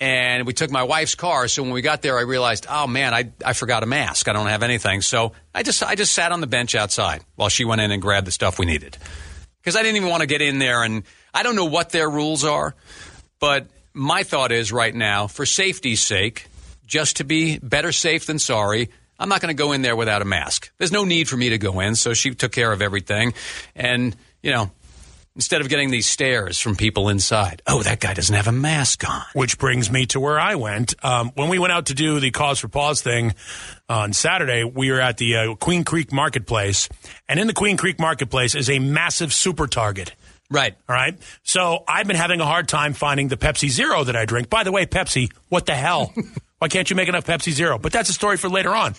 and 0.00 0.46
we 0.46 0.52
took 0.52 0.70
my 0.70 0.84
wife's 0.84 1.14
car. 1.14 1.48
So 1.48 1.62
when 1.62 1.72
we 1.72 1.82
got 1.82 2.00
there, 2.00 2.18
I 2.18 2.22
realized, 2.22 2.66
oh 2.68 2.86
man, 2.86 3.12
I, 3.12 3.30
I 3.44 3.52
forgot 3.52 3.82
a 3.82 3.86
mask. 3.86 4.28
I 4.28 4.32
don't 4.32 4.46
have 4.46 4.62
anything. 4.62 5.02
So 5.02 5.32
I 5.54 5.62
just, 5.62 5.82
I 5.82 5.94
just 5.94 6.12
sat 6.12 6.32
on 6.32 6.40
the 6.40 6.46
bench 6.46 6.74
outside 6.74 7.22
while 7.34 7.50
she 7.50 7.64
went 7.64 7.82
in 7.82 7.90
and 7.90 8.00
grabbed 8.00 8.26
the 8.26 8.30
stuff 8.30 8.58
we 8.58 8.64
needed. 8.64 8.96
Because 9.60 9.76
I 9.76 9.82
didn't 9.82 9.96
even 9.96 10.08
want 10.08 10.22
to 10.22 10.26
get 10.26 10.40
in 10.40 10.58
there 10.58 10.82
and 10.82 11.02
I 11.34 11.42
don't 11.42 11.56
know 11.56 11.66
what 11.66 11.90
their 11.90 12.08
rules 12.08 12.44
are, 12.44 12.74
but 13.38 13.66
my 13.92 14.22
thought 14.22 14.52
is 14.52 14.72
right 14.72 14.94
now, 14.94 15.26
for 15.26 15.44
safety's 15.44 16.02
sake, 16.02 16.46
just 16.86 17.16
to 17.16 17.24
be 17.24 17.58
better 17.58 17.92
safe 17.92 18.26
than 18.26 18.38
sorry, 18.38 18.90
I'm 19.18 19.28
not 19.28 19.40
going 19.40 19.54
to 19.54 19.60
go 19.60 19.72
in 19.72 19.82
there 19.82 19.96
without 19.96 20.22
a 20.22 20.24
mask. 20.24 20.70
There's 20.78 20.92
no 20.92 21.04
need 21.04 21.28
for 21.28 21.36
me 21.36 21.50
to 21.50 21.58
go 21.58 21.80
in, 21.80 21.94
so 21.94 22.14
she 22.14 22.34
took 22.34 22.52
care 22.52 22.72
of 22.72 22.82
everything. 22.82 23.34
And, 23.74 24.14
you 24.42 24.52
know, 24.52 24.70
instead 25.34 25.60
of 25.60 25.68
getting 25.68 25.90
these 25.90 26.06
stares 26.06 26.58
from 26.58 26.76
people 26.76 27.08
inside, 27.08 27.62
oh, 27.66 27.82
that 27.82 28.00
guy 28.00 28.14
doesn't 28.14 28.34
have 28.34 28.48
a 28.48 28.52
mask 28.52 29.08
on. 29.08 29.22
Which 29.34 29.58
brings 29.58 29.90
me 29.90 30.06
to 30.06 30.20
where 30.20 30.40
I 30.40 30.56
went. 30.56 30.94
Um, 31.04 31.30
when 31.34 31.48
we 31.48 31.58
went 31.58 31.72
out 31.72 31.86
to 31.86 31.94
do 31.94 32.18
the 32.20 32.30
Cause 32.30 32.58
for 32.58 32.68
Pause 32.68 33.02
thing 33.02 33.34
on 33.88 34.12
Saturday, 34.12 34.64
we 34.64 34.90
were 34.90 35.00
at 35.00 35.18
the 35.18 35.36
uh, 35.36 35.54
Queen 35.54 35.84
Creek 35.84 36.12
Marketplace. 36.12 36.88
And 37.28 37.38
in 37.38 37.46
the 37.46 37.52
Queen 37.54 37.76
Creek 37.76 38.00
Marketplace 38.00 38.54
is 38.54 38.68
a 38.68 38.78
massive 38.78 39.32
super 39.32 39.66
target. 39.66 40.14
Right. 40.50 40.74
All 40.88 40.94
right. 40.94 41.18
So 41.42 41.84
I've 41.88 42.06
been 42.06 42.16
having 42.16 42.40
a 42.40 42.46
hard 42.46 42.68
time 42.68 42.92
finding 42.92 43.28
the 43.28 43.36
Pepsi 43.36 43.68
Zero 43.68 44.04
that 44.04 44.14
I 44.14 44.24
drink. 44.26 44.48
By 44.48 44.62
the 44.62 44.72
way, 44.72 44.86
Pepsi, 44.86 45.32
what 45.48 45.66
the 45.66 45.74
hell? 45.74 46.14
Why 46.58 46.68
can't 46.68 46.88
you 46.88 46.96
make 46.96 47.08
enough 47.08 47.26
Pepsi 47.26 47.52
Zero? 47.52 47.78
But 47.78 47.92
that's 47.92 48.08
a 48.08 48.12
story 48.12 48.36
for 48.36 48.48
later 48.48 48.74
on. 48.74 48.94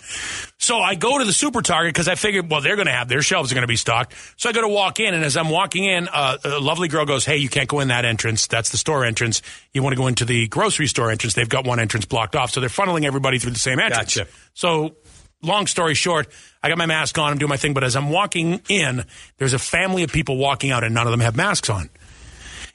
So 0.58 0.78
I 0.78 0.94
go 0.94 1.18
to 1.18 1.24
the 1.24 1.32
Super 1.32 1.60
Target 1.60 1.92
because 1.92 2.06
I 2.06 2.14
figured, 2.14 2.50
well, 2.50 2.60
they're 2.60 2.76
going 2.76 2.86
to 2.86 2.92
have 2.92 3.08
their 3.08 3.20
shelves 3.20 3.50
are 3.50 3.54
going 3.54 3.62
to 3.62 3.68
be 3.68 3.76
stocked. 3.76 4.14
So 4.36 4.48
I 4.48 4.52
go 4.52 4.60
to 4.60 4.68
walk 4.68 5.00
in, 5.00 5.12
and 5.12 5.24
as 5.24 5.36
I'm 5.36 5.48
walking 5.48 5.84
in, 5.84 6.08
uh, 6.08 6.38
a 6.44 6.60
lovely 6.60 6.88
girl 6.88 7.04
goes, 7.04 7.24
"Hey, 7.24 7.38
you 7.38 7.48
can't 7.48 7.68
go 7.68 7.80
in 7.80 7.88
that 7.88 8.04
entrance. 8.04 8.46
That's 8.46 8.70
the 8.70 8.76
store 8.76 9.04
entrance. 9.04 9.42
You 9.72 9.82
want 9.82 9.94
to 9.94 10.00
go 10.00 10.06
into 10.06 10.24
the 10.24 10.46
grocery 10.48 10.86
store 10.86 11.10
entrance? 11.10 11.34
They've 11.34 11.48
got 11.48 11.66
one 11.66 11.80
entrance 11.80 12.04
blocked 12.04 12.36
off, 12.36 12.50
so 12.50 12.60
they're 12.60 12.68
funneling 12.68 13.04
everybody 13.04 13.38
through 13.38 13.52
the 13.52 13.58
same 13.58 13.80
entrance." 13.80 14.16
Gotcha. 14.16 14.30
So 14.54 14.96
long 15.42 15.66
story 15.66 15.94
short, 15.94 16.28
I 16.62 16.68
got 16.68 16.78
my 16.78 16.86
mask 16.86 17.18
on. 17.18 17.32
I'm 17.32 17.38
doing 17.38 17.50
my 17.50 17.56
thing, 17.56 17.74
but 17.74 17.84
as 17.84 17.96
I'm 17.96 18.10
walking 18.10 18.60
in, 18.68 19.04
there's 19.38 19.52
a 19.52 19.58
family 19.58 20.04
of 20.04 20.12
people 20.12 20.36
walking 20.36 20.70
out, 20.70 20.84
and 20.84 20.94
none 20.94 21.06
of 21.06 21.10
them 21.10 21.20
have 21.20 21.36
masks 21.36 21.70
on 21.70 21.90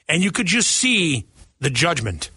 and 0.08 0.22
you 0.22 0.30
could 0.30 0.46
just 0.46 0.70
see 0.70 1.26
the 1.60 1.70
judgment. 1.70 2.30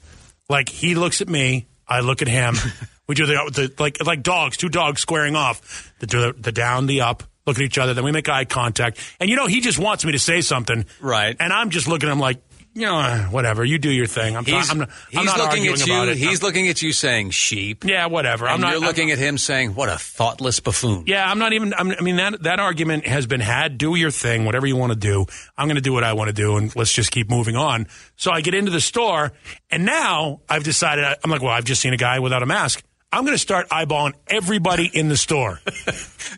Like 0.50 0.70
he 0.70 0.96
looks 0.96 1.22
at 1.22 1.28
me, 1.28 1.68
I 1.88 2.02
look 2.02 2.22
at 2.22 2.28
him. 2.28 2.56
we 3.08 3.16
do 3.16 3.26
the, 3.26 3.34
the 3.54 3.74
like 3.82 4.04
like 4.06 4.24
dogs, 4.24 4.58
two 4.58 4.70
dogs 4.70 5.02
squaring 5.02 5.36
off. 5.36 5.94
The, 6.00 6.08
the 6.08 6.36
the 6.38 6.52
down, 6.52 6.88
the 6.88 7.02
up, 7.02 7.24
look 7.46 7.58
at 7.58 7.64
each 7.64 7.78
other. 7.78 7.94
Then 7.94 8.04
we 8.04 8.12
make 8.12 8.30
eye 8.30 8.46
contact, 8.46 9.00
and 9.20 9.30
you 9.30 9.36
know 9.36 9.48
he 9.48 9.62
just 9.62 9.80
wants 9.80 10.06
me 10.06 10.12
to 10.12 10.20
say 10.20 10.42
something, 10.42 10.86
Right. 11.00 11.36
And 11.40 11.54
I'm 11.54 11.70
just 11.70 11.88
looking 11.88 12.10
at 12.10 12.12
him 12.12 12.20
like. 12.20 12.42
You 12.78 12.86
know, 12.86 12.98
uh, 13.00 13.18
whatever. 13.26 13.66
You 13.66 13.80
do 13.80 13.90
your 13.90 14.06
thing. 14.06 14.38
I'm, 14.38 14.46
He's, 14.46 14.70
I'm, 14.70 14.78
not- 14.80 14.90
I'm 14.90 14.96
he's 15.10 15.26
not 15.26 15.38
looking 15.40 15.50
arguing 15.68 15.74
at 15.82 15.88
you. 15.88 15.94
about 15.94 16.08
it. 16.10 16.18
He's 16.18 16.44
looking 16.44 16.68
at 16.68 16.82
you 16.82 16.94
saying 16.94 17.32
sheep. 17.32 17.84
yeah, 17.84 18.06
whatever. 18.06 18.46
And 18.46 18.54
I'm 18.56 18.62
not. 18.62 18.72
you're 18.74 18.82
looking 18.82 19.10
at 19.12 19.18
him 19.18 19.38
saying, 19.38 19.74
"What 19.74 19.90
a 19.90 19.98
thoughtless 19.98 20.60
buffoon." 20.60 21.06
Yeah, 21.08 21.30
I'm 21.30 21.40
not 21.40 21.54
even. 21.54 21.74
I'm, 21.74 21.92
I 21.92 22.02
mean, 22.02 22.18
that 22.18 22.44
that 22.44 22.60
argument 22.60 23.08
has 23.08 23.26
been 23.26 23.40
had. 23.42 23.78
Do 23.78 23.96
your 23.96 24.12
thing, 24.12 24.46
whatever 24.46 24.68
you 24.68 24.76
want 24.76 24.94
to 24.94 24.98
do. 25.00 25.26
I'm 25.58 25.68
going 25.68 25.76
to 25.76 25.82
do 25.82 25.94
what 25.94 26.04
I 26.04 26.14
want 26.14 26.28
to 26.28 26.34
do, 26.34 26.58
and 26.58 26.76
let's 26.76 26.94
just 26.94 27.10
keep 27.12 27.30
moving 27.30 27.56
on. 27.56 27.88
So 28.16 28.32
I 28.32 28.42
get 28.42 28.54
into 28.54 28.72
the 28.72 28.82
store, 28.82 29.32
and 29.72 29.84
now 29.84 30.42
I've 30.48 30.64
decided. 30.64 31.04
I'm 31.24 31.32
like, 31.32 31.42
well, 31.42 31.52
I've 31.52 31.66
just 31.66 31.82
seen 31.82 31.94
a 31.94 31.98
guy 31.98 32.20
without 32.20 32.44
a 32.44 32.46
mask. 32.46 32.84
I'm 33.12 33.24
going 33.24 33.36
to 33.36 33.40
start 33.40 33.70
eyeballing 33.70 34.14
everybody 34.28 34.86
in 34.94 35.08
the 35.10 35.18
store. 35.18 35.60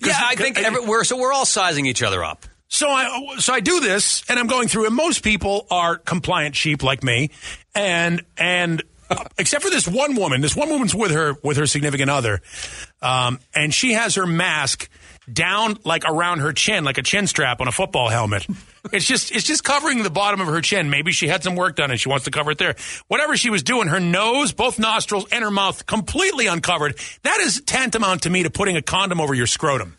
Yeah, 0.05 0.13
I 0.17 0.35
think 0.35 0.57
every, 0.59 0.85
we're 0.85 1.03
so 1.03 1.17
we're 1.17 1.33
all 1.33 1.45
sizing 1.45 1.85
each 1.87 2.03
other 2.03 2.23
up. 2.23 2.45
So 2.69 2.87
I 2.87 3.35
so 3.39 3.51
I 3.51 3.59
do 3.61 3.79
this, 3.79 4.23
and 4.29 4.39
I'm 4.39 4.47
going 4.47 4.67
through, 4.67 4.85
and 4.85 4.95
most 4.95 5.23
people 5.23 5.65
are 5.71 5.97
compliant 5.97 6.55
sheep 6.55 6.83
like 6.83 7.03
me, 7.03 7.31
and 7.73 8.23
and 8.37 8.83
uh, 9.09 9.25
except 9.39 9.63
for 9.63 9.71
this 9.71 9.87
one 9.87 10.15
woman, 10.15 10.41
this 10.41 10.55
one 10.55 10.69
woman's 10.69 10.93
with 10.93 11.11
her 11.11 11.35
with 11.43 11.57
her 11.57 11.65
significant 11.65 12.11
other, 12.11 12.41
um, 13.01 13.39
and 13.55 13.73
she 13.73 13.93
has 13.93 14.15
her 14.15 14.27
mask 14.27 14.87
down 15.31 15.77
like 15.83 16.05
around 16.05 16.39
her 16.39 16.53
chin, 16.53 16.83
like 16.83 16.99
a 16.99 17.03
chin 17.03 17.25
strap 17.25 17.59
on 17.59 17.67
a 17.67 17.71
football 17.71 18.07
helmet. 18.09 18.45
It's 18.93 19.05
just 19.05 19.31
it's 19.31 19.45
just 19.45 19.63
covering 19.63 20.03
the 20.03 20.09
bottom 20.09 20.39
of 20.39 20.47
her 20.47 20.61
chin. 20.61 20.89
Maybe 20.89 21.11
she 21.11 21.27
had 21.27 21.43
some 21.43 21.55
work 21.55 21.75
done 21.75 21.91
and 21.91 21.99
she 21.99 22.07
wants 22.07 22.25
to 22.25 22.31
cover 22.31 22.51
it 22.51 22.59
there. 22.59 22.75
Whatever 23.07 23.35
she 23.35 23.49
was 23.49 23.61
doing, 23.61 23.89
her 23.89 23.99
nose, 23.99 24.53
both 24.53 24.79
nostrils, 24.79 25.25
and 25.31 25.43
her 25.43 25.51
mouth 25.51 25.85
completely 25.85 26.47
uncovered. 26.47 26.97
That 27.23 27.39
is 27.41 27.61
tantamount 27.65 28.23
to 28.23 28.29
me 28.29 28.43
to 28.43 28.49
putting 28.49 28.77
a 28.77 28.81
condom 28.81 29.19
over 29.19 29.33
your 29.33 29.47
scrotum. 29.47 29.97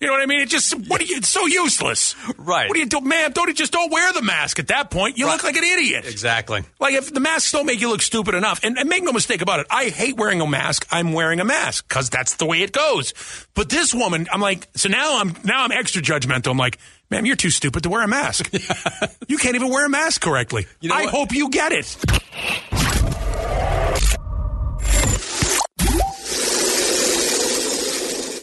You 0.00 0.06
know 0.06 0.14
what 0.14 0.22
I 0.22 0.26
mean? 0.26 0.40
It 0.40 0.48
just 0.48 0.72
what 0.88 0.98
do 0.98 1.06
you? 1.06 1.18
It's 1.18 1.28
so 1.28 1.46
useless. 1.46 2.16
Right. 2.38 2.68
What 2.68 2.74
do 2.74 2.80
you 2.80 2.86
do, 2.86 3.02
man? 3.02 3.32
Don't 3.32 3.54
just 3.54 3.70
don't 3.70 3.92
wear 3.92 4.10
the 4.14 4.22
mask 4.22 4.58
at 4.58 4.68
that 4.68 4.90
point. 4.90 5.18
You 5.18 5.26
look 5.26 5.44
like 5.44 5.56
an 5.56 5.64
idiot. 5.64 6.06
Exactly. 6.06 6.62
Like 6.80 6.94
if 6.94 7.12
the 7.12 7.20
masks 7.20 7.52
don't 7.52 7.66
make 7.66 7.82
you 7.82 7.90
look 7.90 8.00
stupid 8.00 8.34
enough, 8.34 8.60
and, 8.64 8.78
and 8.78 8.88
make 8.88 9.02
no 9.02 9.12
mistake 9.12 9.42
about 9.42 9.60
it, 9.60 9.66
I 9.70 9.90
hate 9.90 10.16
wearing 10.16 10.40
a 10.40 10.46
mask. 10.46 10.86
I'm 10.90 11.12
wearing 11.12 11.38
a 11.38 11.44
mask 11.44 11.86
because 11.86 12.08
that's 12.08 12.36
the 12.36 12.46
way 12.46 12.62
it 12.62 12.72
goes. 12.72 13.12
But 13.54 13.68
this 13.68 13.92
woman, 13.92 14.26
I'm 14.32 14.40
like, 14.40 14.68
so 14.74 14.88
now 14.88 15.20
I'm 15.20 15.34
now 15.44 15.64
I'm 15.64 15.72
extra 15.72 16.00
judgmental. 16.00 16.50
I'm 16.52 16.56
like, 16.56 16.78
ma'am, 17.10 17.26
you're 17.26 17.36
too 17.36 17.50
stupid 17.50 17.82
to 17.82 17.90
wear 17.90 18.02
a 18.02 18.08
mask. 18.08 18.50
you 19.28 19.36
can't 19.36 19.54
even 19.54 19.68
wear 19.68 19.84
a 19.84 19.90
mask 19.90 20.22
correctly. 20.22 20.66
You 20.80 20.88
know 20.88 20.94
I 20.94 21.04
what? 21.04 21.10
hope 21.14 21.34
you 21.34 21.50
get 21.50 21.72
it. 21.72 22.99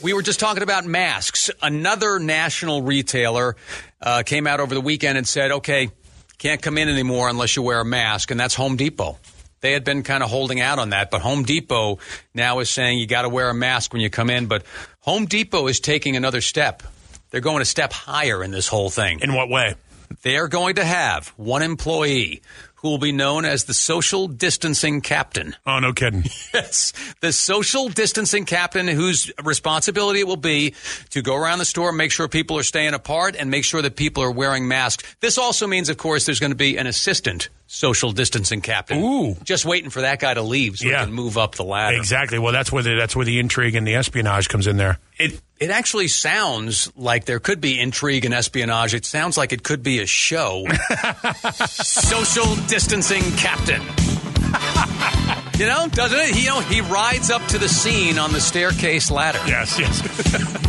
We 0.02 0.14
were 0.14 0.22
just 0.22 0.40
talking 0.40 0.64
about 0.64 0.86
masks. 0.86 1.50
Another 1.62 2.20
national 2.20 2.84
retailer 2.84 3.56
uh, 4.02 4.24
came 4.24 4.46
out 4.46 4.60
over 4.60 4.76
the 4.76 4.82
weekend 4.82 5.18
and 5.18 5.28
said, 5.28 5.52
okay, 5.52 5.90
can't 6.38 6.62
come 6.62 6.78
in 6.78 6.88
anymore 6.88 7.30
unless 7.30 7.56
you 7.56 7.64
wear 7.64 7.80
a 7.80 7.86
mask, 7.86 8.30
and 8.30 8.40
that's 8.40 8.54
Home 8.56 8.76
Depot. 8.76 9.18
They 9.62 9.72
had 9.72 9.84
been 9.84 10.04
kind 10.04 10.22
of 10.22 10.30
holding 10.30 10.62
out 10.62 10.78
on 10.78 10.92
that, 10.92 11.10
but 11.10 11.22
Home 11.22 11.44
Depot 11.44 11.98
now 12.36 12.60
is 12.60 12.70
saying 12.70 13.00
you 13.00 13.08
got 13.08 13.24
to 13.24 13.30
wear 13.30 13.50
a 13.50 13.56
mask 13.56 13.92
when 13.92 14.04
you 14.04 14.10
come 14.12 14.30
in. 14.30 14.46
But 14.46 14.64
Home 15.00 15.26
Depot 15.26 15.68
is 15.68 15.80
taking 15.80 16.16
another 16.16 16.42
step. 16.42 16.84
They're 17.32 17.42
going 17.42 17.64
a 17.64 17.66
step 17.66 17.92
higher 17.92 18.44
in 18.44 18.52
this 18.52 18.68
whole 18.68 18.92
thing. 18.92 19.20
In 19.22 19.34
what 19.34 19.50
way? 19.50 19.74
They 20.22 20.38
are 20.38 20.48
going 20.48 20.76
to 20.76 20.86
have 20.86 21.30
one 21.30 21.64
employee 21.64 22.44
who 22.78 22.90
will 22.90 22.98
be 22.98 23.12
known 23.12 23.46
as 23.46 23.66
the 23.66 23.74
social 23.74 24.28
distancing 24.28 25.02
captain. 25.02 25.56
Oh, 25.66 25.80
no 25.80 25.94
kidding. 25.94 26.24
Yes, 26.54 26.94
the 27.20 27.32
social 27.32 27.90
distancing 27.90 28.46
captain 28.46 28.88
whose 28.88 29.32
responsibility 29.44 30.22
it 30.22 30.28
will 30.28 30.38
be 30.38 30.74
to 31.10 31.22
go 31.22 31.36
around 31.36 31.60
the 31.60 31.66
store, 31.66 31.92
make 31.92 32.12
sure 32.12 32.28
people 32.28 32.58
are 32.58 32.64
staying 32.64 32.94
apart, 32.94 33.36
and 33.38 33.52
make 33.52 33.64
sure 33.64 33.82
that 33.82 33.96
people 33.96 34.24
are 34.24 34.32
wearing 34.32 34.68
masks. 34.68 35.04
This 35.20 35.38
also 35.38 35.68
means, 35.68 35.90
of 35.90 35.98
course, 35.98 36.26
there's 36.26 36.40
going 36.40 36.52
to 36.52 36.56
be 36.56 36.78
an 36.78 36.88
assistant 36.88 37.50
social 37.68 38.12
distancing 38.14 38.62
captain. 38.62 39.04
Ooh. 39.04 39.36
Just 39.44 39.66
waiting 39.66 39.90
for 39.90 40.02
that 40.02 40.20
guy 40.20 40.34
to 40.34 40.42
leave 40.42 40.78
so 40.80 40.88
Yeah. 40.88 41.00
he 41.02 41.06
can 41.06 41.14
move 41.14 41.38
up 41.38 41.56
the 41.56 41.64
ladder. 41.64 41.98
exactly. 41.98 42.40
Well, 42.40 42.54
that's 42.54 42.72
where 42.72 42.82
the 42.82 42.96
that's 42.96 43.16
where 43.16 43.26
the 43.26 43.40
intrigue 43.40 43.76
and 43.76 43.86
the 43.86 43.96
espionage 43.96 44.48
comes 44.50 44.68
in 44.68 44.78
there. 44.78 44.98
It 45.18 45.40
it 45.60 45.70
actually 45.70 46.08
sounds 46.08 46.92
like 46.96 47.26
there 47.26 47.40
could 47.40 47.60
be 47.62 47.80
intrigue 47.80 48.26
and 48.26 48.34
espionage. 48.34 48.94
It 48.94 49.06
sounds 49.06 49.38
like 49.38 49.52
it 49.54 49.64
could 49.64 49.84
be 49.84 50.00
a 50.00 50.06
show. 50.06 50.66
Social 51.68 52.56
distancing 52.68 53.24
captain. 53.38 53.82
you 55.60 55.66
know, 55.66 55.88
doesn't 55.90 56.20
it? 56.20 56.30
He, 56.36 56.44
you 56.46 56.50
know, 56.50 56.60
he 56.62 56.82
rides 56.82 57.30
up 57.32 57.46
to 57.48 57.58
the 57.58 57.68
scene 57.68 58.18
on 58.18 58.32
the 58.32 58.40
staircase 58.40 59.12
ladder. 59.12 59.40
Yes, 59.46 59.78
yes. 59.78 60.02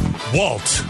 Walt, 0.34 0.84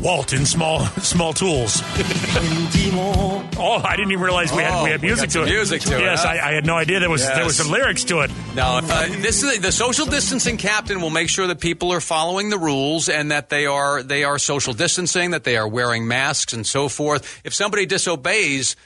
Walt 0.00 0.32
in 0.32 0.46
small 0.46 0.86
small 1.02 1.32
tools. 1.34 1.82
oh, 1.84 3.80
I 3.84 3.96
didn't 3.96 4.12
even 4.12 4.24
realize 4.24 4.50
we 4.52 4.62
had 4.62 4.80
Oh, 4.80 4.84
we 4.84 4.90
had 4.90 5.02
we 5.02 5.08
music 5.08 5.28
got 5.30 5.32
to 5.40 5.42
it. 5.42 5.50
music 5.50 5.82
to 5.82 5.96
it, 5.98 6.00
Yes, 6.00 6.22
huh? 6.24 6.30
I, 6.30 6.50
I 6.50 6.52
had 6.54 6.64
no 6.64 6.76
idea 6.76 6.98
there 7.00 7.10
was 7.10 7.26
there 7.26 7.44
was 7.44 7.56
some 7.56 7.70
lyrics 7.70 8.04
to 8.04 8.20
it. 8.20 8.30
No, 8.54 8.80
uh, 8.82 9.06
this 9.20 9.42
is 9.42 9.60
the 9.60 9.72
social 9.72 10.06
distancing 10.06 10.56
captain 10.56 11.00
will 11.02 11.10
make 11.10 11.28
sure 11.28 11.46
that 11.48 11.60
people 11.60 11.92
are 11.92 12.00
following 12.00 12.48
the 12.50 12.58
rules 12.58 13.08
and 13.08 13.30
that 13.30 13.50
they 13.50 13.66
are 13.66 14.02
they 14.02 14.24
are 14.24 14.38
social 14.38 14.72
distancing, 14.72 15.32
that 15.32 15.44
they 15.44 15.56
are 15.56 15.68
wearing 15.68 16.06
masks 16.08 16.52
and 16.54 16.66
so 16.66 16.88
forth. 16.88 17.40
If 17.44 17.52
somebody 17.54 17.84
disobeys, 17.86 18.76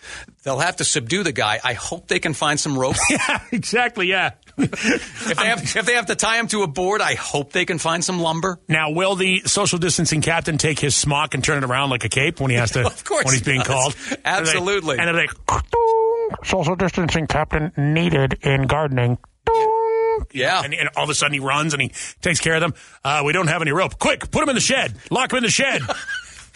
they'll 0.43 0.59
have 0.59 0.77
to 0.77 0.85
subdue 0.85 1.23
the 1.23 1.33
guy. 1.33 1.61
I 1.63 1.75
hope 1.75 2.09
they 2.09 2.19
can 2.19 2.35
find 2.35 2.59
some 2.59 2.77
rope. 2.79 2.97
Yeah, 3.11 3.41
exactly. 3.53 4.09
Yeah. 4.09 4.33
If 4.59 5.35
they 5.37 5.47
have 5.47 5.63
if 5.77 5.87
they 5.87 5.95
have 5.95 6.07
to 6.07 6.15
tie 6.17 6.39
him 6.39 6.49
to 6.49 6.63
a 6.63 6.67
board, 6.67 7.01
I 7.01 7.15
hope 7.15 7.53
they 7.53 7.65
can 7.65 7.79
find 7.79 8.05
some 8.05 8.21
lumber. 8.21 8.59
Now, 8.69 8.91
will 8.91 9.15
the 9.15 9.43
social 9.47 9.79
distancing 9.79 10.23
captain 10.23 10.59
take 10.59 10.79
his 10.79 10.97
smock 10.97 11.35
and 11.35 11.45
turn 11.45 11.63
it 11.63 11.67
around 11.69 11.91
like 11.91 12.05
a 12.05 12.09
cape 12.09 12.41
when 12.41 12.51
he 12.51 12.57
has 12.57 12.71
to? 12.73 12.87
Of 12.87 13.05
course 13.05 13.25
when 13.25 13.35
he's 13.35 13.45
he 13.45 13.51
being 13.53 13.63
does. 13.63 13.69
called. 13.69 13.97
Absolutely. 14.25 14.99
And 14.99 15.09
they're 15.09 15.27
like, 15.27 15.65
social 16.45 16.77
distancing 16.77 17.27
captain 17.27 17.73
needed 17.77 18.39
in 18.43 18.67
gardening. 18.67 19.19
Yeah. 20.33 20.63
And, 20.63 20.73
and 20.75 20.89
all 20.97 21.05
of 21.05 21.11
a 21.11 21.15
sudden 21.15 21.35
he 21.35 21.41
runs 21.41 21.73
and 21.75 21.83
he 21.83 21.93
takes 22.23 22.41
care 22.41 22.55
of 22.55 22.61
them. 22.61 22.75
Uh, 23.05 23.23
we 23.25 23.33
don't 23.33 23.49
have 23.49 23.63
any 23.63 23.73
rope. 23.73 23.99
Quick, 23.99 24.31
put 24.31 24.43
him 24.43 24.49
in 24.49 24.55
the 24.55 24.61
shed. 24.61 24.95
Lock 25.11 25.33
him 25.33 25.39
in 25.39 25.43
the 25.45 25.51
shed. 25.51 25.83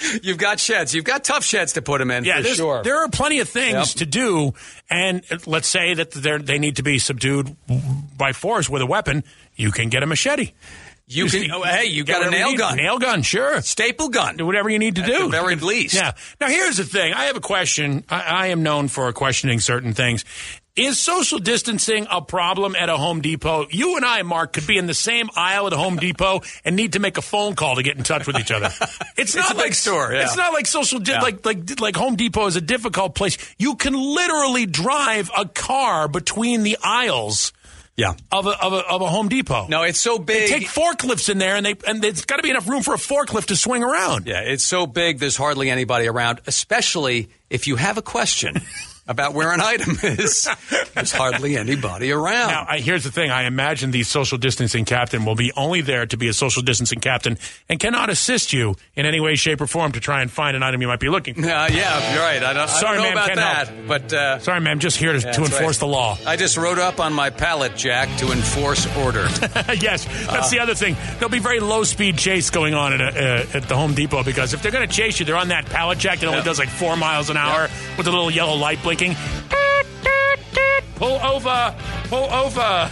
You've 0.23 0.39
got 0.39 0.61
sheds. 0.61 0.95
You've 0.95 1.05
got 1.05 1.25
tough 1.25 1.45
sheds 1.45 1.75
to 1.75 1.83
put 1.83 2.01
him 2.01 2.11
in 2.11 2.25
Yeah, 2.25 2.43
for 2.43 2.49
sure. 2.49 2.83
there 2.83 2.99
are 3.05 3.09
plenty 3.09 3.41
of 3.41 3.49
things 3.49 3.73
Yep. 3.95 3.99
to 3.99 4.07
do, 4.07 4.55
and 4.89 5.23
uh, 5.31 5.39
let's 5.47 5.69
say 5.69 5.95
that 5.95 6.11
they're, 6.13 6.39
need 6.39 6.77
to 6.77 6.83
be 6.83 6.99
subdued 6.99 7.57
by 8.17 8.33
force 8.33 8.69
with 8.69 8.83
a 8.83 8.87
weapon. 8.87 9.25
You 9.57 9.71
can 9.73 9.89
get 9.89 10.03
a 10.03 10.07
machete. 10.07 10.53
You 11.13 11.27
can. 11.27 11.51
Oh, 11.51 11.63
hey, 11.65 11.87
you 11.87 12.05
got 12.05 12.25
a 12.25 12.31
nail 12.31 12.57
gun, 12.57 12.77
Nail 12.77 12.99
gun, 13.01 13.23
sure. 13.23 13.61
staple 13.63 14.11
gun. 14.11 14.37
Do 14.37 14.47
whatever 14.47 14.69
you 14.71 14.79
need 14.79 14.95
to 14.95 15.03
At 15.03 15.09
do. 15.09 15.19
the 15.25 15.29
very 15.29 15.57
least. 15.73 15.93
Yeah. 15.95 16.13
Now, 16.41 16.47
here's 16.47 16.77
the 16.77 16.85
thing. 16.85 17.13
I 17.13 17.25
have 17.25 17.35
a 17.37 17.41
question. 17.41 18.05
I, 18.09 18.21
I 18.21 18.47
am 18.49 18.63
known 18.63 18.87
for 18.87 19.13
questioning 19.13 19.59
certain 19.59 19.93
things. 19.93 20.25
Is 20.81 20.99
social 20.99 21.39
distancing 21.39 22.07
a 22.11 22.21
problem 22.23 22.75
at 22.75 22.89
a 22.89 22.97
Home 22.97 23.21
Depot? 23.21 23.67
You 23.71 23.97
and 23.97 24.05
I, 24.05 24.23
Mark, 24.23 24.53
could 24.55 24.67
be 24.67 24.79
in 24.79 24.87
the 24.87 24.95
same 24.95 25.29
aisle 25.37 25.67
at 25.67 25.73
a 25.73 25.77
Home 25.77 25.97
Depot 25.97 26.41
and 26.65 26.75
need 26.77 26.95
to 26.95 26.99
make 27.01 27.19
a 27.19 27.23
phone 27.23 27.55
call 27.55 27.77
to 27.77 27.83
get 27.83 27.97
in 27.97 28.03
touch 28.03 28.27
with 28.27 28.39
each 28.39 28.51
other. 28.51 28.71
It's, 29.17 29.35
not 29.37 29.51
a 29.51 29.55
big 29.55 29.65
like 29.65 29.75
store, 29.75 30.13
yeah. 30.13 30.23
It's 30.23 30.37
not 30.37 30.53
like 30.55 30.67
social 30.67 30.99
di- 30.99 31.13
Yeah. 31.13 31.21
like 31.21 31.45
like 31.45 31.79
like 31.81 31.97
Home 31.97 32.17
Depot 32.17 32.47
is 32.47 32.57
a 32.57 32.61
difficult 32.63 33.15
place. 33.15 33.37
You 33.59 33.77
can 33.77 33.93
literally 33.93 34.65
drive 34.65 35.31
a 35.37 35.45
car 35.47 36.09
between 36.09 36.63
the 36.63 36.79
aisles 36.83 37.53
Yeah. 37.97 38.15
of 38.33 38.47
a 38.47 38.51
of 38.65 38.73
a, 38.73 38.77
of 38.79 39.03
a 39.03 39.09
Home 39.09 39.29
Depot. 39.29 39.67
No, 39.69 39.83
it's 39.83 40.01
so 40.01 40.19
big. 40.19 40.49
They 40.51 40.59
Take 40.61 40.69
forklifts 40.69 41.29
in 41.29 41.37
there, 41.37 41.57
and 41.57 41.67
they 41.67 41.75
and 41.87 42.01
there's 42.01 42.25
got 42.25 42.37
to 42.37 42.43
be 42.43 42.49
enough 42.51 42.67
room 42.69 42.83
for 42.83 42.95
a 42.95 42.99
forklift 42.99 43.47
to 43.47 43.57
swing 43.57 43.85
around. 43.85 44.27
Yeah, 44.27 44.41
it's 44.41 44.65
so 44.65 44.87
big 44.87 45.19
there's 45.19 45.37
hardly 45.37 45.69
anybody 45.69 46.09
around, 46.09 46.41
especially 46.47 47.29
if 47.51 47.67
you 47.67 47.77
have 47.77 47.99
a 47.99 48.03
question 48.03 48.55
about 49.11 49.35
where 49.35 49.53
an 49.53 49.61
item 49.61 49.97
is. 50.05 50.49
There's 50.95 51.11
hardly 51.13 51.57
anybody 51.57 52.13
around. 52.13 52.49
Now, 52.49 52.65
I, 52.69 52.79
here's 52.79 53.03
the 53.03 53.11
thing. 53.11 53.31
I 53.31 53.43
imagine 53.43 53.91
the 53.91 54.05
social 54.05 54.39
distancing 54.39 54.85
captain 54.85 55.25
will 55.25 55.35
be 55.35 55.53
only 55.57 55.81
there 55.81 56.07
to 56.07 56.17
be 56.17 56.29
a 56.29 56.33
social 56.33 56.63
distancing 56.63 57.01
captain 57.01 57.37
and 57.69 57.81
cannot 57.81 58.09
assist 58.09 58.53
you 58.53 58.77
in 58.95 59.07
any 59.07 59.19
way, 59.19 59.35
shape, 59.35 59.61
or 59.61 59.67
form 59.67 59.91
to 59.93 60.01
try 60.01 60.23
and 60.23 60.31
find 60.31 60.57
an 60.57 60.63
item 60.63 60.81
you 60.81 60.87
might 60.87 61.01
be 61.01 61.09
looking 61.09 61.35
for. 61.35 61.41
Uh, 61.43 61.69
yeah, 61.69 62.15
you're 62.15 62.23
right. 62.23 62.43
I 62.43 62.53
don't, 62.53 62.69
Sorry, 62.69 62.99
I 62.99 63.03
don't 63.03 63.11
know 63.11 63.15
ma'am, 63.21 63.25
about 63.31 63.37
that, 63.37 63.69
help. 63.69 63.89
but 63.89 64.13
uh, 64.13 64.39
Sorry, 64.39 64.61
ma'am. 64.61 64.79
Just 64.79 64.97
here 64.97 65.13
to, 65.13 65.21
to 65.21 65.29
enforce 65.43 65.61
right. 65.61 65.79
the 65.81 65.87
law. 65.89 66.17
I 66.25 66.37
just 66.37 66.57
wrote 66.57 66.79
up 66.79 67.01
on 67.01 67.13
my 67.13 67.31
pallet 67.31 67.77
jack 67.77 68.17
to 68.19 68.31
enforce 68.31 68.87
order. 68.99 69.23
yes, 69.81 70.05
that's 70.27 70.51
the 70.51 70.61
other 70.61 70.77
thing. 70.77 70.97
There'll 71.15 71.29
be 71.31 71.41
very 71.41 71.59
low 71.59 71.83
speed 71.83 72.17
chase 72.17 72.51
going 72.51 72.75
on 72.75 72.93
at, 72.93 73.01
a, 73.01 73.07
uh, 73.07 73.47
at 73.59 73.69
the 73.69 73.75
Home 73.77 73.93
Depot 73.95 74.23
because 74.23 74.55
if 74.55 74.63
they're 74.63 74.71
going 74.73 74.89
to 74.89 74.95
chase 74.95 75.19
you, 75.19 75.27
they're 75.27 75.37
on 75.37 75.49
that 75.49 75.67
pallet 75.67 75.99
jack 75.99 76.21
that 76.21 76.27
only 76.27 76.39
Yeah. 76.39 76.45
does 76.45 76.61
like 76.61 76.69
four 76.69 76.97
miles 76.97 77.29
an 77.29 77.37
hour 77.37 77.69
with 77.99 78.07
a 78.07 78.11
little 78.11 78.31
yellow 78.31 78.55
light 78.55 78.81
blinking. 78.85 79.00
Pull 80.97 81.19
over! 81.25 81.75
Pull 82.09 82.31
over! 82.31 82.91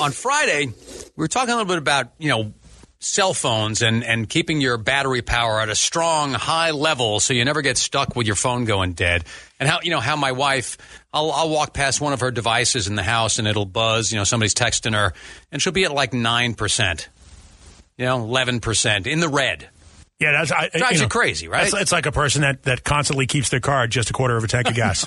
on 0.00 0.12
Friday, 0.12 0.66
we 0.66 0.74
were 1.16 1.28
talking 1.28 1.52
a 1.52 1.56
little 1.56 1.68
bit 1.68 1.78
about, 1.78 2.12
you 2.18 2.28
know, 2.28 2.52
cell 2.98 3.34
phones 3.34 3.82
and, 3.82 4.04
and 4.04 4.28
keeping 4.28 4.60
your 4.60 4.78
battery 4.78 5.22
power 5.22 5.60
at 5.60 5.68
a 5.68 5.74
strong, 5.74 6.32
high 6.32 6.70
level 6.70 7.20
so 7.20 7.34
you 7.34 7.44
never 7.44 7.62
get 7.62 7.76
stuck 7.76 8.16
with 8.16 8.26
your 8.26 8.36
phone 8.36 8.64
going 8.64 8.92
dead. 8.92 9.24
And 9.60 9.68
how, 9.68 9.80
you 9.82 9.90
know, 9.90 10.00
how 10.00 10.16
my 10.16 10.32
wife, 10.32 10.78
I'll, 11.12 11.30
I'll 11.30 11.50
walk 11.50 11.72
past 11.72 12.00
one 12.00 12.12
of 12.12 12.20
her 12.20 12.30
devices 12.30 12.88
in 12.88 12.94
the 12.94 13.02
house 13.02 13.38
and 13.38 13.46
it'll 13.46 13.66
buzz, 13.66 14.12
you 14.12 14.18
know, 14.18 14.24
somebody's 14.24 14.54
texting 14.54 14.94
her, 14.94 15.12
and 15.52 15.60
she'll 15.60 15.72
be 15.72 15.84
at 15.84 15.92
like 15.92 16.12
9%, 16.12 17.06
you 17.96 18.04
know, 18.06 18.18
11% 18.26 19.06
in 19.06 19.20
the 19.20 19.28
red. 19.28 19.68
Yeah, 20.18 20.32
that's 20.32 20.50
I, 20.50 20.70
Drives 20.70 21.00
you 21.02 21.08
crazy, 21.08 21.46
right? 21.46 21.64
It's, 21.64 21.74
it's 21.74 21.92
like 21.92 22.06
a 22.06 22.12
person 22.12 22.40
that, 22.40 22.62
that 22.62 22.82
constantly 22.84 23.26
keeps 23.26 23.50
their 23.50 23.60
car 23.60 23.86
just 23.86 24.08
a 24.08 24.14
quarter 24.14 24.34
of 24.34 24.44
a 24.44 24.48
tank 24.48 24.66
of 24.66 24.74
gas. 24.76 25.06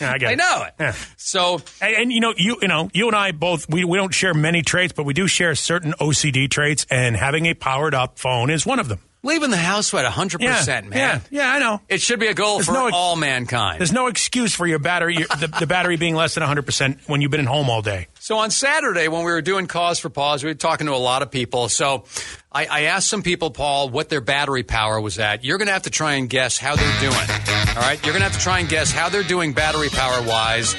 yeah, 0.00 0.12
I 0.12 0.16
get 0.16 0.30
I 0.30 0.32
it. 0.32 0.36
know 0.36 0.64
it. 0.66 0.74
Yeah. 0.80 0.94
So 1.18 1.60
And, 1.82 1.96
and 1.96 2.12
you 2.12 2.20
know, 2.20 2.32
you 2.34 2.56
you 2.62 2.68
know, 2.68 2.88
you 2.94 3.08
and 3.08 3.14
I 3.16 3.32
both 3.32 3.68
we, 3.68 3.84
we 3.84 3.98
don't 3.98 4.14
share 4.14 4.32
many 4.32 4.62
traits, 4.62 4.94
but 4.94 5.04
we 5.04 5.12
do 5.12 5.26
share 5.26 5.54
certain 5.54 5.92
OCD 6.00 6.50
traits, 6.50 6.86
and 6.90 7.14
having 7.14 7.44
a 7.44 7.52
powered 7.52 7.94
up 7.94 8.18
phone 8.18 8.48
is 8.48 8.64
one 8.64 8.78
of 8.78 8.88
them. 8.88 9.00
Leaving 9.22 9.50
the 9.50 9.56
house 9.56 9.92
at 9.94 10.04
100%, 10.04 10.40
Yeah, 10.40 10.80
man. 10.88 10.90
yeah, 10.92 11.20
yeah, 11.30 11.52
I 11.52 11.58
know. 11.58 11.80
It 11.88 12.00
should 12.00 12.20
be 12.20 12.28
a 12.28 12.34
goal 12.34 12.56
There's 12.56 12.66
for 12.66 12.72
no 12.72 12.90
all 12.92 13.16
mankind. 13.16 13.80
There's 13.80 13.92
no 13.92 14.06
excuse 14.06 14.54
for 14.54 14.66
your 14.66 14.78
battery, 14.78 15.16
your, 15.16 15.26
the, 15.28 15.48
the 15.60 15.66
battery 15.66 15.96
being 15.96 16.14
less 16.14 16.34
than 16.34 16.42
100 16.42 16.62
percent 16.66 16.98
when 17.06 17.20
you've 17.20 17.30
been 17.30 17.40
at 17.40 17.46
home 17.46 17.68
all 17.70 17.82
day. 17.82 18.06
So 18.20 18.38
on 18.38 18.50
Saturday, 18.50 19.08
when 19.08 19.20
we 19.24 19.32
were 19.32 19.42
doing 19.42 19.66
Cause 19.66 19.98
for 19.98 20.10
Pause, 20.10 20.44
we 20.44 20.50
were 20.50 20.54
talking 20.54 20.86
to 20.86 20.92
a 20.92 20.96
lot 20.96 21.22
of 21.22 21.30
people. 21.30 21.68
So 21.68 22.04
I, 22.52 22.66
I 22.66 22.80
asked 22.82 23.08
some 23.08 23.22
people, 23.22 23.50
Paul, 23.50 23.88
what 23.88 24.08
their 24.08 24.20
battery 24.20 24.62
power 24.62 25.00
was 25.00 25.18
at. 25.18 25.44
You're 25.44 25.58
going 25.58 25.68
to 25.68 25.72
have 25.72 25.82
to 25.84 25.90
try 25.90 26.14
and 26.14 26.28
guess 26.28 26.58
how 26.58 26.76
they're 26.76 27.00
doing. 27.00 27.14
All 27.14 27.82
right? 27.82 27.98
You're 28.04 28.12
going 28.12 28.20
to 28.22 28.28
have 28.28 28.34
to 28.34 28.38
try 28.40 28.58
and 28.60 28.68
guess 28.68 28.90
how 28.92 29.08
they're 29.08 29.22
doing 29.22 29.52
battery 29.52 29.88
power 29.88 30.22
wise, 30.22 30.74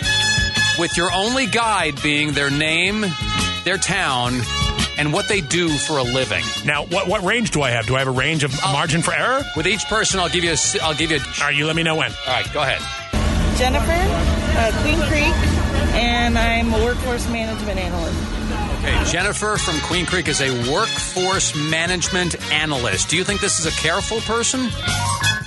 with 0.77 0.95
your 0.95 1.11
only 1.11 1.45
guide 1.47 2.01
being 2.01 2.31
their 2.33 2.49
name, 2.51 3.03
their 3.65 3.77
town, 3.77 4.39
and 4.99 5.11
what 5.13 5.27
they 5.27 5.41
do 5.41 5.69
for 5.69 5.97
a 5.97 6.03
living. 6.03 6.43
Now, 6.65 6.83
what 6.85 7.07
what 7.07 7.23
range 7.23 7.51
do 7.51 7.61
I 7.63 7.71
have? 7.71 7.87
Do 7.87 7.95
I 7.95 7.99
have 7.99 8.07
a 8.07 8.11
range 8.11 8.43
of 8.43 8.53
margin 8.71 9.01
for 9.01 9.13
error? 9.13 9.41
With 9.55 9.65
each 9.65 9.85
person, 9.85 10.19
I'll 10.19 10.29
give 10.29 10.43
you 10.43 10.51
a. 10.51 10.53
s- 10.53 10.77
I'll 10.79 10.93
give 10.93 11.09
you. 11.11 11.17
A, 11.17 11.19
All 11.21 11.47
right, 11.47 11.55
you 11.55 11.65
let 11.65 11.75
me 11.75 11.83
know 11.83 11.95
when. 11.95 12.11
all 12.27 12.33
right, 12.33 12.53
go 12.53 12.61
ahead. 12.61 12.81
Jennifer, 13.57 13.91
uh, 13.91 14.71
Queen 14.83 14.99
Creek, 15.09 15.33
and 15.95 16.37
I'm 16.37 16.73
a 16.73 16.83
workforce 16.83 17.27
management 17.29 17.79
analyst. 17.79 18.17
Okay, 18.79 19.03
Jennifer 19.11 19.57
from 19.57 19.79
Queen 19.81 20.05
Creek 20.05 20.27
is 20.29 20.39
a 20.41 20.49
workforce 20.71 21.53
management 21.55 22.35
analyst. 22.53 23.09
Do 23.09 23.17
you 23.17 23.23
think 23.25 23.41
this 23.41 23.59
is 23.59 23.65
a 23.65 23.71
careful 23.81 24.19
person 24.21 24.61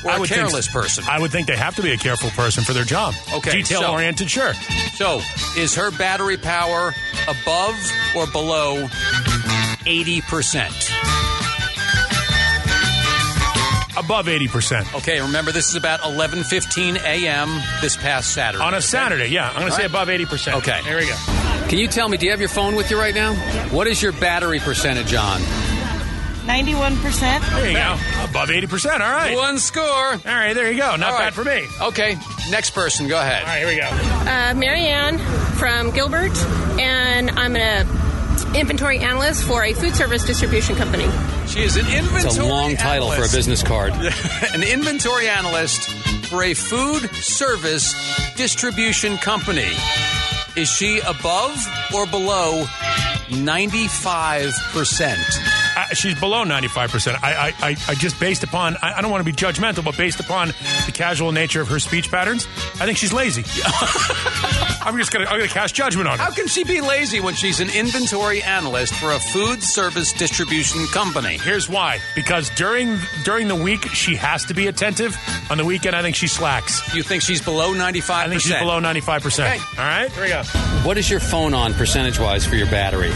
or 0.04 0.10
I 0.10 0.16
a 0.16 0.20
would 0.20 0.28
think- 0.28 0.40
careless 0.42 0.68
person? 0.68 1.04
I 1.08 1.18
would 1.18 1.30
think 1.30 1.46
they 1.46 1.56
have 1.56 1.74
to 1.76 1.82
be 1.82 1.92
a 1.92 1.96
careful 1.96 2.28
person 2.30 2.64
for 2.64 2.74
their 2.74 2.84
job. 2.84 3.14
Okay, 3.34 3.50
detail 3.52 3.84
oriented, 3.84 4.30
sure. 4.30 4.52
So, 4.96 5.22
is 5.56 5.74
her 5.76 5.90
battery 5.90 6.36
power 6.36 6.94
above 7.26 7.74
or 8.14 8.26
below 8.26 8.86
80%? 9.84 11.22
Above 13.94 14.26
80 14.26 14.48
percent 14.48 14.94
Okay, 14.94 15.20
remember 15.20 15.52
this 15.52 15.68
is 15.68 15.74
about 15.74 16.00
11:15 16.00 16.96
a.m. 17.04 17.60
this 17.82 17.94
past 17.96 18.32
Saturday. 18.32 18.64
on 18.64 18.72
a 18.74 18.80
Saturday. 18.80 19.26
Yeah, 19.28 19.48
I'm 19.50 19.56
going 19.56 19.66
to 19.66 19.72
say 19.72 19.82
right. 19.82 19.90
above 19.90 20.08
80 20.08 20.24
percent. 20.26 20.56
Okay. 20.58 20.80
there 20.84 20.96
we 20.96 21.06
go. 21.06 21.14
Can 21.68 21.78
you 21.78 21.88
tell 21.88 22.08
me 22.08 22.16
do 22.16 22.24
you 22.24 22.30
have 22.32 22.40
your 22.40 22.48
phone 22.48 22.74
with 22.74 22.90
you 22.90 22.98
right 22.98 23.14
now? 23.14 23.34
What 23.70 23.86
is 23.86 24.02
your 24.02 24.12
battery 24.12 24.60
percentage 24.60 25.12
on? 25.14 25.40
91%. 26.46 27.50
There 27.54 27.66
you 27.68 27.74
go. 27.76 27.96
Above 28.24 28.50
80 28.50 28.66
percent. 28.66 29.02
All 29.02 29.10
right. 29.12 29.36
One 29.36 29.58
score. 29.58 29.84
All 29.84 30.18
right, 30.24 30.54
there 30.54 30.70
you 30.72 30.78
go. 30.78 30.96
Not 30.96 31.12
All 31.12 31.18
right. 31.18 31.26
bad 31.26 31.34
for 31.34 31.44
me. 31.44 31.66
Okay, 31.80 32.16
next 32.50 32.70
person, 32.70 33.08
go 33.08 33.18
ahead. 33.20 33.42
All 33.42 33.48
right, 33.48 33.58
here 33.58 33.68
we 33.68 33.76
go. 33.76 33.88
Uh, 34.28 34.54
Marianne 34.56 35.18
from 35.58 35.90
Gilbert, 35.92 36.36
and 36.80 37.30
I'm 37.32 37.54
an 37.56 37.86
inventory 38.54 38.98
analyst 38.98 39.44
for 39.44 39.64
a 39.64 39.72
food 39.72 39.94
service 39.94 40.24
distribution 40.24 40.76
company. 40.76 41.08
She 41.46 41.62
is 41.62 41.76
an 41.76 41.86
inventory 41.86 42.24
It's 42.24 42.38
a 42.38 42.44
long 42.44 42.76
title 42.76 43.10
for 43.10 43.22
a 43.22 43.28
business 43.28 43.62
card. 43.62 43.92
an 44.54 44.62
inventory 44.62 45.28
analyst 45.28 45.90
for 46.28 46.42
a 46.42 46.54
food 46.54 47.08
service 47.14 47.94
distribution 48.36 49.16
company. 49.18 49.72
Is 50.56 50.68
she 50.68 51.00
above 51.00 51.66
or 51.94 52.06
below 52.06 52.64
95%? 53.28 55.16
Uh, 55.16 55.61
she's 55.96 56.18
below 56.18 56.44
95%. 56.44 57.18
I, 57.22 57.34
I, 57.34 57.68
I, 57.68 57.76
I 57.88 57.94
just 57.94 58.18
based 58.18 58.44
upon, 58.44 58.76
I, 58.82 58.94
I 58.98 59.02
don't 59.02 59.10
want 59.10 59.24
to 59.24 59.30
be 59.30 59.36
judgmental, 59.36 59.84
but 59.84 59.96
based 59.96 60.20
upon 60.20 60.48
the 60.86 60.92
casual 60.92 61.32
nature 61.32 61.60
of 61.60 61.68
her 61.68 61.78
speech 61.78 62.10
patterns, 62.10 62.46
I 62.80 62.86
think 62.86 62.98
she's 62.98 63.12
lazy. 63.12 63.42
I'm 64.84 64.98
just 64.98 65.12
going 65.12 65.24
to 65.24 65.30
I'm 65.30 65.38
gonna 65.38 65.48
cast 65.48 65.74
judgment 65.74 66.08
on 66.08 66.18
her. 66.18 66.24
How 66.24 66.32
can 66.32 66.48
she 66.48 66.64
be 66.64 66.80
lazy 66.80 67.20
when 67.20 67.34
she's 67.34 67.60
an 67.60 67.70
inventory 67.70 68.42
analyst 68.42 68.94
for 68.94 69.12
a 69.12 69.18
food 69.18 69.62
service 69.62 70.12
distribution 70.12 70.86
company? 70.88 71.38
Here's 71.38 71.68
why. 71.68 72.00
Because 72.14 72.50
during 72.50 72.98
during 73.24 73.48
the 73.48 73.54
week, 73.54 73.82
she 73.90 74.16
has 74.16 74.44
to 74.46 74.54
be 74.54 74.66
attentive. 74.66 75.16
On 75.50 75.58
the 75.58 75.64
weekend, 75.64 75.94
I 75.94 76.02
think 76.02 76.16
she 76.16 76.26
slacks. 76.26 76.94
You 76.94 77.02
think 77.02 77.22
she's 77.22 77.40
below 77.40 77.74
95%? 77.74 78.10
I 78.10 78.28
think 78.28 78.40
she's 78.40 78.58
below 78.58 78.80
95%. 78.80 79.44
Okay. 79.44 79.58
All 79.78 79.84
right? 79.84 80.10
Here 80.10 80.22
we 80.22 80.28
go. 80.28 80.42
What 80.84 80.98
is 80.98 81.08
your 81.08 81.20
phone 81.20 81.54
on 81.54 81.74
percentage 81.74 82.18
wise 82.18 82.44
for 82.44 82.56
your 82.56 82.66
battery? 82.66 83.12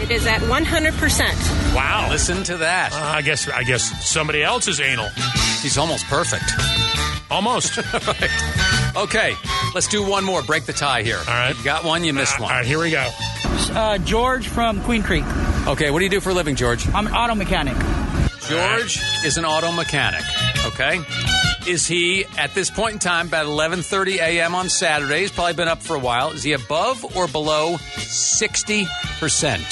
It 0.00 0.10
is 0.10 0.26
at 0.26 0.40
100%. 0.40 1.74
Wow. 1.74 2.08
Listen 2.10 2.42
to 2.44 2.56
that. 2.58 2.92
Uh, 2.92 2.96
I 3.16 3.22
guess 3.22 3.48
I 3.48 3.62
guess 3.64 4.08
somebody 4.08 4.42
else 4.42 4.68
is 4.68 4.80
anal. 4.80 5.08
He's 5.62 5.76
almost 5.78 6.04
perfect. 6.06 6.50
Almost. 7.30 7.78
Okay, 8.96 9.36
let's 9.74 9.86
do 9.86 10.02
one 10.04 10.24
more. 10.24 10.42
Break 10.42 10.64
the 10.64 10.72
tie 10.72 11.02
here. 11.02 11.18
All 11.18 11.24
right. 11.26 11.56
You 11.56 11.62
got 11.62 11.84
one, 11.84 12.02
you 12.02 12.12
missed 12.12 12.40
All 12.40 12.46
one. 12.46 12.52
All 12.52 12.58
right, 12.58 12.66
here 12.66 12.80
we 12.80 12.90
go. 12.90 13.08
Uh, 13.72 13.98
George 13.98 14.48
from 14.48 14.80
Queen 14.82 15.04
Creek. 15.04 15.24
Okay, 15.68 15.90
what 15.92 16.00
do 16.00 16.04
you 16.04 16.10
do 16.10 16.18
for 16.20 16.30
a 16.30 16.34
living, 16.34 16.56
George? 16.56 16.88
I'm 16.88 17.06
an 17.06 17.12
auto 17.12 17.36
mechanic. 17.36 17.76
George 18.48 19.00
is 19.24 19.36
an 19.38 19.44
auto 19.44 19.70
mechanic. 19.70 20.22
Okay, 20.66 20.98
is 21.68 21.86
he 21.86 22.24
at 22.36 22.54
this 22.54 22.70
point 22.70 22.94
in 22.94 22.98
time 22.98 23.28
about 23.28 23.46
11:30 23.46 24.16
a.m. 24.18 24.54
on 24.54 24.68
Saturday? 24.68 25.20
He's 25.20 25.30
probably 25.32 25.54
been 25.54 25.68
up 25.68 25.82
for 25.82 25.94
a 25.94 25.98
while. 26.00 26.30
Is 26.32 26.42
he 26.42 26.52
above 26.52 27.16
or 27.16 27.28
below 27.28 27.76
60 27.76 28.86
percent? 29.20 29.64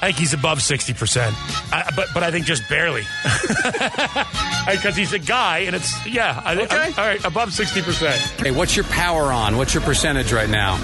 I 0.00 0.06
think 0.06 0.18
he's 0.18 0.34
above 0.34 0.58
60%. 0.58 1.32
I, 1.72 1.88
but 1.94 2.08
but 2.12 2.24
I 2.24 2.30
think 2.32 2.44
just 2.46 2.68
barely. 2.68 3.04
Because 4.70 4.94
he's 4.94 5.12
a 5.12 5.18
guy, 5.18 5.58
and 5.66 5.74
it's, 5.74 6.06
yeah. 6.06 6.40
I 6.44 6.54
think, 6.54 6.72
Okay. 6.72 6.86
all 6.96 7.04
right, 7.04 7.24
above 7.24 7.48
60%. 7.48 8.40
Okay, 8.40 8.52
what's 8.52 8.76
your 8.76 8.84
power 8.84 9.32
on? 9.32 9.56
What's 9.56 9.74
your 9.74 9.82
percentage 9.82 10.32
right 10.32 10.48
now? 10.48 10.76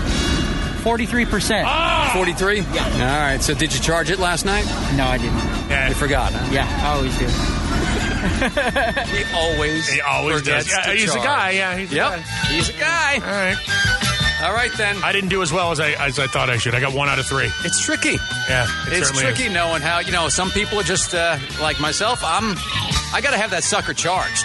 43%. 0.83 1.63
Ah! 1.65 2.11
43. 2.13 2.59
Yeah. 2.61 2.85
All 2.93 3.21
right. 3.21 3.41
So 3.41 3.55
did 3.55 3.73
you 3.73 3.79
charge 3.81 4.11
it 4.11 4.19
last 4.19 4.45
night? 4.45 4.65
No, 4.97 5.07
I 5.07 5.19
didn't. 5.19 5.37
Yeah, 5.71 5.89
You 5.91 5.95
forgot. 5.95 6.33
Huh? 6.33 6.49
Yeah, 6.53 6.67
I 6.85 6.97
always 6.97 7.17
do. 7.19 7.27
He 8.19 9.25
always. 9.35 9.89
He 9.89 10.01
always 10.01 10.43
does. 10.43 10.69
Yeah, 10.69 10.93
he's 10.93 11.15
a 11.15 11.19
guy. 11.19 11.51
Yeah, 11.51 11.77
he's 11.77 11.93
a 11.93 11.97
guy. 11.97 12.19
He's 12.49 12.69
a 12.69 12.73
guy. 12.73 13.15
All 13.15 13.21
right. 13.21 13.57
All 14.43 14.53
right 14.53 14.71
then. 14.77 14.97
I 15.03 15.11
didn't 15.13 15.31
do 15.31 15.43
as 15.43 15.53
well 15.53 15.73
as 15.73 15.81
I 15.81 15.91
as 15.93 16.19
I 16.19 16.27
thought 16.29 16.49
I 16.49 16.59
should. 16.59 16.75
I 16.75 16.81
got 16.81 16.95
one 16.95 17.09
out 17.09 17.19
of 17.19 17.27
three. 17.27 17.51
It's 17.65 17.81
tricky. 17.85 18.19
Yeah, 18.49 18.67
it 18.87 18.93
it's 18.99 19.11
tricky 19.11 19.45
is. 19.45 19.53
knowing 19.53 19.83
how 19.83 19.99
you 19.99 20.13
know 20.13 20.29
some 20.29 20.51
people 20.51 20.79
are 20.79 20.85
just 20.85 21.15
uh, 21.15 21.39
like 21.61 21.81
myself. 21.81 22.21
I'm. 22.23 22.55
I 23.13 23.21
got 23.21 23.31
to 23.31 23.39
have 23.39 23.51
that 23.51 23.65
sucker 23.65 23.95
charged. 23.95 24.45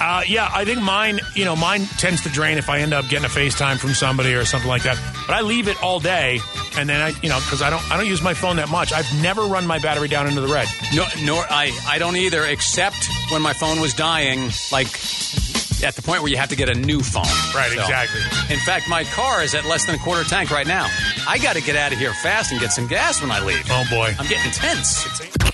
Uh, 0.00 0.22
yeah, 0.26 0.50
I 0.52 0.64
think 0.64 0.82
mine. 0.82 1.20
You 1.34 1.44
know, 1.44 1.56
mine 1.56 1.86
tends 1.98 2.22
to 2.22 2.28
drain 2.28 2.58
if 2.58 2.68
I 2.68 2.80
end 2.80 2.92
up 2.92 3.08
getting 3.08 3.24
a 3.24 3.28
FaceTime 3.28 3.78
from 3.78 3.94
somebody 3.94 4.34
or 4.34 4.44
something 4.44 4.68
like 4.68 4.82
that. 4.82 4.98
But 5.26 5.36
I 5.36 5.40
leave 5.42 5.68
it 5.68 5.82
all 5.82 6.00
day, 6.00 6.40
and 6.76 6.88
then 6.88 7.00
I, 7.00 7.08
you 7.22 7.28
know, 7.28 7.38
because 7.38 7.62
I 7.62 7.70
don't 7.70 7.82
I 7.90 7.96
don't 7.96 8.06
use 8.06 8.22
my 8.22 8.34
phone 8.34 8.56
that 8.56 8.68
much. 8.70 8.92
I've 8.92 9.10
never 9.22 9.42
run 9.42 9.66
my 9.66 9.78
battery 9.78 10.08
down 10.08 10.26
into 10.26 10.40
the 10.40 10.48
red. 10.52 10.66
No, 10.94 11.04
nor 11.24 11.44
I. 11.50 11.76
I 11.86 11.98
don't 11.98 12.16
either. 12.16 12.44
Except 12.44 13.08
when 13.30 13.42
my 13.42 13.52
phone 13.52 13.80
was 13.80 13.94
dying, 13.94 14.50
like 14.70 14.86
at 15.82 15.96
the 15.96 16.02
point 16.02 16.22
where 16.22 16.30
you 16.30 16.36
have 16.36 16.48
to 16.50 16.56
get 16.56 16.68
a 16.68 16.78
new 16.78 17.00
phone. 17.00 17.22
Right, 17.54 17.72
So, 17.74 17.80
exactly. 17.80 18.20
In 18.54 18.60
fact, 18.60 18.88
my 18.88 19.04
car 19.04 19.42
is 19.42 19.54
at 19.54 19.64
less 19.64 19.84
than 19.86 19.96
a 19.96 19.98
quarter 19.98 20.22
tank 20.24 20.50
right 20.50 20.66
now. 20.66 20.86
I 21.26 21.38
got 21.38 21.56
to 21.56 21.62
get 21.62 21.76
out 21.76 21.92
of 21.92 21.98
here 21.98 22.12
fast 22.14 22.52
and 22.52 22.60
get 22.60 22.72
some 22.72 22.86
gas 22.86 23.20
when 23.20 23.30
I 23.30 23.44
leave. 23.44 23.66
Oh 23.70 23.84
boy. 23.90 24.14
I'm 24.18 24.26
getting 24.26 24.50
tense. 24.52 25.51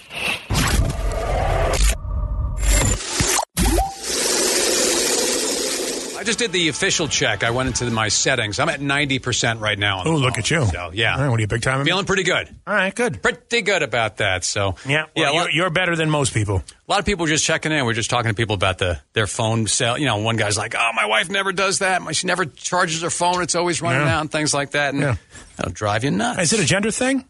Just 6.29 6.39
did 6.39 6.53
the 6.53 6.69
official 6.69 7.09
check. 7.09 7.43
I 7.43 7.51
went 7.51 7.69
into 7.69 7.91
my 7.91 8.09
settings. 8.09 8.59
I'm 8.61 8.69
at 8.69 8.81
90% 8.81 9.61
right 9.61 9.79
now. 9.79 10.03
Oh, 10.05 10.15
look 10.17 10.37
at 10.37 10.51
you. 10.51 10.65
So, 10.67 10.91
yeah. 10.93 11.15
All 11.17 11.23
right, 11.23 11.29
what 11.31 11.39
are 11.39 11.41
you 11.41 11.47
big 11.47 11.63
time? 11.63 11.83
Feeling 11.87 12.05
pretty 12.05 12.23
good. 12.23 12.49
All 12.67 12.75
right, 12.75 12.95
good. 12.95 13.23
Pretty 13.23 13.63
good 13.63 13.83
about 13.83 14.19
that. 14.19 14.45
So, 14.45 14.75
Yeah, 14.87 15.07
yeah. 15.17 15.25
well, 15.25 15.35
lot, 15.35 15.43
you're, 15.55 15.63
you're 15.65 15.71
better 15.71 15.97
than 15.97 16.11
most 16.11 16.35
people. 16.35 16.57
a 16.57 16.91
lot 16.91 17.01
of 17.01 17.07
people 17.07 17.25
just 17.27 17.45
checking 17.47 17.73
in. 17.73 17.87
We're 17.87 17.95
just 17.95 18.11
talking 18.11 18.31
to 18.31 18.35
people 18.35 18.55
about 18.55 18.77
the 18.79 19.01
their 19.15 19.27
phone 19.27 19.67
sale. 19.67 19.97
You 19.97 20.05
know, 20.07 20.19
one 20.19 20.37
guy's 20.37 20.59
like, 20.59 20.75
"Oh, 20.79 20.91
my 20.95 21.07
wife 21.07 21.31
never 21.31 21.53
does 21.53 21.79
that. 21.79 22.03
My- 22.03 22.13
She 22.13 22.27
never 22.27 22.45
charges 22.45 23.01
her 23.03 23.11
phone. 23.11 23.43
It's 23.43 23.55
always 23.55 23.81
running 23.81 24.03
Yeah. 24.07 24.17
out 24.17 24.21
and 24.21 24.31
things 24.31 24.53
like 24.53 24.73
that." 24.73 24.93
And 24.93 25.03
Yeah. 25.03 25.17
that'll 25.57 25.73
drive 25.73 26.05
you 26.05 26.11
nuts. 26.11 26.43
Is 26.43 26.53
it 26.53 26.61
a 26.61 26.67
gender 26.67 26.91
thing? 26.91 27.25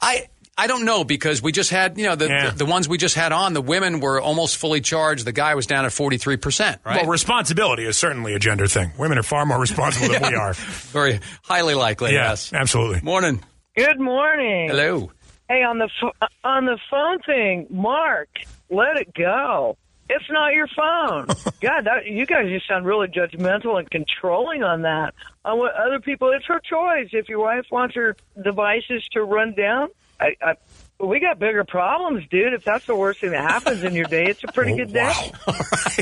I 0.00 0.28
I 0.58 0.66
don't 0.68 0.84
know 0.86 1.04
because 1.04 1.42
we 1.42 1.52
just 1.52 1.70
had 1.70 1.98
you 1.98 2.04
know 2.06 2.14
the, 2.16 2.28
Yeah. 2.28 2.50
the 2.50 2.56
the 2.58 2.66
ones 2.66 2.88
we 2.88 2.96
just 2.98 3.14
had 3.14 3.30
on. 3.32 3.52
The 3.52 3.60
women 3.62 4.00
were 4.00 4.20
almost 4.20 4.56
fully 4.56 4.80
charged. 4.80 5.24
The 5.26 5.32
guy 5.32 5.54
was 5.54 5.66
down 5.66 5.84
at 5.84 5.92
forty 5.92 6.16
three 6.16 6.36
percent. 6.38 6.80
Right. 6.84 7.02
Well, 7.02 7.10
responsibility 7.10 7.84
is 7.84 7.98
certainly 7.98 8.34
a 8.34 8.38
gender 8.38 8.66
thing. 8.66 8.92
Women 8.98 9.18
are 9.18 9.22
far 9.22 9.44
more 9.44 9.60
responsible 9.60 10.08
than 10.08 10.22
we 10.30 10.34
are. 10.40 10.54
Very 10.54 11.20
highly 11.42 11.74
likely. 11.74 12.12
Yeah, 12.14 12.30
Yes. 12.30 12.52
absolutely. 12.54 13.00
Morning. 13.02 13.42
Good 13.76 14.00
morning. 14.00 14.70
Hello. 14.70 15.12
Hey, 15.48 15.62
on 15.62 15.78
the 15.78 15.88
uh, 16.22 16.26
on 16.42 16.64
the 16.64 16.78
phone 16.90 17.18
thing, 17.26 17.66
Mark, 17.70 18.28
let 18.70 18.96
it 18.96 19.12
go. 19.14 19.76
It's 20.08 20.24
not 20.30 20.52
your 20.52 20.68
phone. 20.68 21.26
God, 21.60 21.84
that, 21.84 22.06
you 22.06 22.26
guys 22.26 22.48
just 22.48 22.68
sound 22.68 22.86
really 22.86 23.08
judgmental 23.08 23.78
and 23.78 23.90
controlling 23.90 24.62
on 24.62 24.82
that. 24.82 25.14
On 25.44 25.58
what 25.58 25.74
other 25.74 26.00
people, 26.00 26.30
it's 26.32 26.46
her 26.46 26.60
choice. 26.60 27.08
If 27.12 27.28
your 27.28 27.40
wife 27.40 27.66
wants 27.70 27.94
her 27.96 28.16
devices 28.42 29.06
to 29.12 29.24
run 29.24 29.54
down, 29.54 29.88
I, 30.20 30.36
I 30.40 30.54
we 30.98 31.20
got 31.20 31.38
bigger 31.38 31.62
problems, 31.64 32.26
dude. 32.30 32.54
If 32.54 32.64
that's 32.64 32.86
the 32.86 32.96
worst 32.96 33.20
thing 33.20 33.30
that 33.30 33.42
happens 33.42 33.84
in 33.84 33.94
your 33.94 34.06
day, 34.06 34.26
it's 34.26 34.42
a 34.42 34.46
pretty 34.46 34.72
oh, 34.72 34.76
good 34.76 34.92
day. 34.94 35.12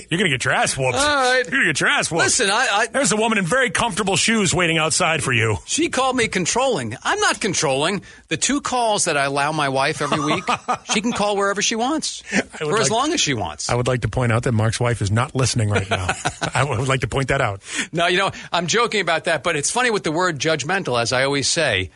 You're 0.08 0.18
going 0.18 0.30
to 0.30 0.36
get 0.36 0.44
your 0.44 0.54
ass 0.54 0.76
whooped. 0.76 0.96
All 0.96 1.16
right. 1.16 1.42
You're 1.42 1.50
going 1.50 1.64
to 1.64 1.72
get 1.72 1.80
your 1.80 1.90
ass 1.90 2.10
whooped. 2.10 2.22
Listen, 2.22 2.48
I, 2.48 2.68
I 2.70 2.86
There's 2.86 3.10
a 3.10 3.16
woman 3.16 3.38
in 3.38 3.44
very 3.44 3.70
comfortable 3.70 4.16
shoes 4.16 4.54
waiting 4.54 4.78
outside 4.78 5.22
for 5.22 5.32
you. 5.32 5.56
She 5.66 5.88
called 5.88 6.16
me 6.16 6.28
controlling. 6.28 6.96
I'm 7.02 7.18
not 7.18 7.40
controlling. 7.40 8.02
The 8.28 8.36
two 8.36 8.60
calls 8.60 9.06
that 9.06 9.16
I 9.16 9.24
allow 9.24 9.50
my 9.50 9.68
wife 9.68 10.00
every 10.00 10.20
week, 10.20 10.44
she 10.92 11.00
can 11.00 11.12
call 11.12 11.36
wherever 11.36 11.60
she 11.60 11.74
wants 11.74 12.20
for 12.20 12.66
would 12.66 12.80
as 12.80 12.90
long 12.90 13.12
as 13.12 13.20
she 13.20 13.34
wants. 13.34 13.68
I 13.70 13.74
would 13.74 13.88
like 13.88 14.02
to 14.02 14.08
point 14.08 14.30
out 14.30 14.44
that 14.44 14.52
Mark's 14.52 14.78
wife 14.78 15.02
is 15.02 15.10
not 15.10 15.34
listening 15.34 15.70
right 15.70 15.88
now. 15.90 16.06
I 16.54 16.62
would 16.62 16.86
like 16.86 17.00
to 17.00 17.08
point 17.08 17.28
that 17.28 17.40
out. 17.40 17.62
No, 17.92 18.06
you 18.06 18.18
know, 18.18 18.30
I'm 18.52 18.68
joking 18.68 19.00
about 19.00 19.24
that, 19.24 19.42
but 19.42 19.56
it's 19.56 19.70
funny 19.70 19.90
with 19.90 20.04
the 20.04 20.12
word 20.12 20.38
judgmental, 20.38 21.00
as 21.00 21.12
I 21.12 21.24
always 21.24 21.48
say. 21.48 21.90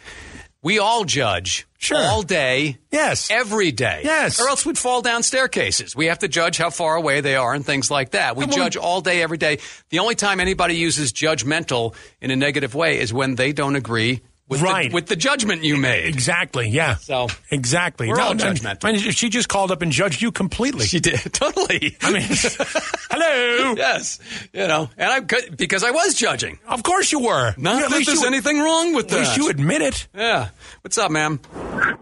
We 0.69 0.79
all 0.81 1.05
judge 1.07 1.67
Sure. 1.79 1.97
all 1.97 2.21
day, 2.21 2.77
Yes. 2.93 3.31
every 3.31 3.73
day. 3.73 4.03
Yes. 4.05 4.39
Or 4.39 4.51
else 4.51 4.67
we'd 4.67 4.77
fall 4.77 5.01
down 5.01 5.23
staircases. 5.23 5.97
We 5.97 6.07
have 6.07 6.19
to 6.19 6.29
judge 6.29 6.59
how 6.59 6.69
far 6.69 6.95
away 6.97 7.23
they 7.23 7.37
are 7.37 7.55
and 7.55 7.65
things 7.65 7.91
like 7.91 8.11
that. 8.11 8.37
We 8.37 8.47
judge 8.47 8.77
all 8.77 9.01
day, 9.01 9.23
every 9.23 9.39
day. 9.39 9.61
The 9.89 10.01
only 10.01 10.15
time 10.15 10.41
anybody 10.41 10.75
uses 10.75 11.11
judgmental 11.15 11.95
in 12.21 12.31
a 12.31 12.37
negative 12.37 12.75
way 12.75 12.99
is 13.01 13.15
when 13.15 13.37
they 13.37 13.53
don't 13.55 13.77
agree 13.77 14.21
with, 14.49 14.63
Right. 14.63 14.89
the, 14.91 14.95
with 14.95 15.07
the 15.07 15.17
judgment 15.17 15.63
you 15.65 15.77
made. 15.77 16.07
Exactly. 16.07 16.69
Yeah. 16.69 16.97
So- 16.97 17.29
exactly. 17.51 18.09
We're 18.09 18.21
all 18.21 18.35
no, 18.35 18.45
judgmental. 18.45 18.85
I 18.85 18.93
mean, 18.93 19.01
she 19.11 19.29
just 19.29 19.49
called 19.49 19.71
up 19.71 19.83
and 19.83 19.93
judged 19.93 20.21
you 20.23 20.33
completely. 20.33 20.87
She 20.87 21.01
did. 21.01 21.19
Totally. 21.33 21.97
I 22.03 22.13
mean, 22.13 22.23
hello. 23.11 23.75
yes. 23.77 24.19
You 24.53 24.67
know, 24.67 24.89
and 24.97 25.11
I 25.11 25.21
could, 25.21 25.57
because 25.57 25.85
I 25.85 25.91
was 25.91 26.15
judging. 26.15 26.59
Of 26.67 26.83
course 26.83 27.13
you 27.13 27.21
were. 27.21 27.55
Not 27.57 27.79
Yeah, 27.79 27.85
at 27.85 27.91
that 27.91 28.07
there's 28.07 28.21
you, 28.23 28.27
anything 28.27 28.59
wrong 28.61 28.95
with 28.95 29.07
At 29.07 29.11
that. 29.11 29.19
least 29.21 29.37
you 29.37 29.49
admit 29.51 29.83
it. 29.83 30.09
yeah. 30.15 30.49
What's 30.83 30.97
up, 30.99 31.11
ma'am? 31.11 31.41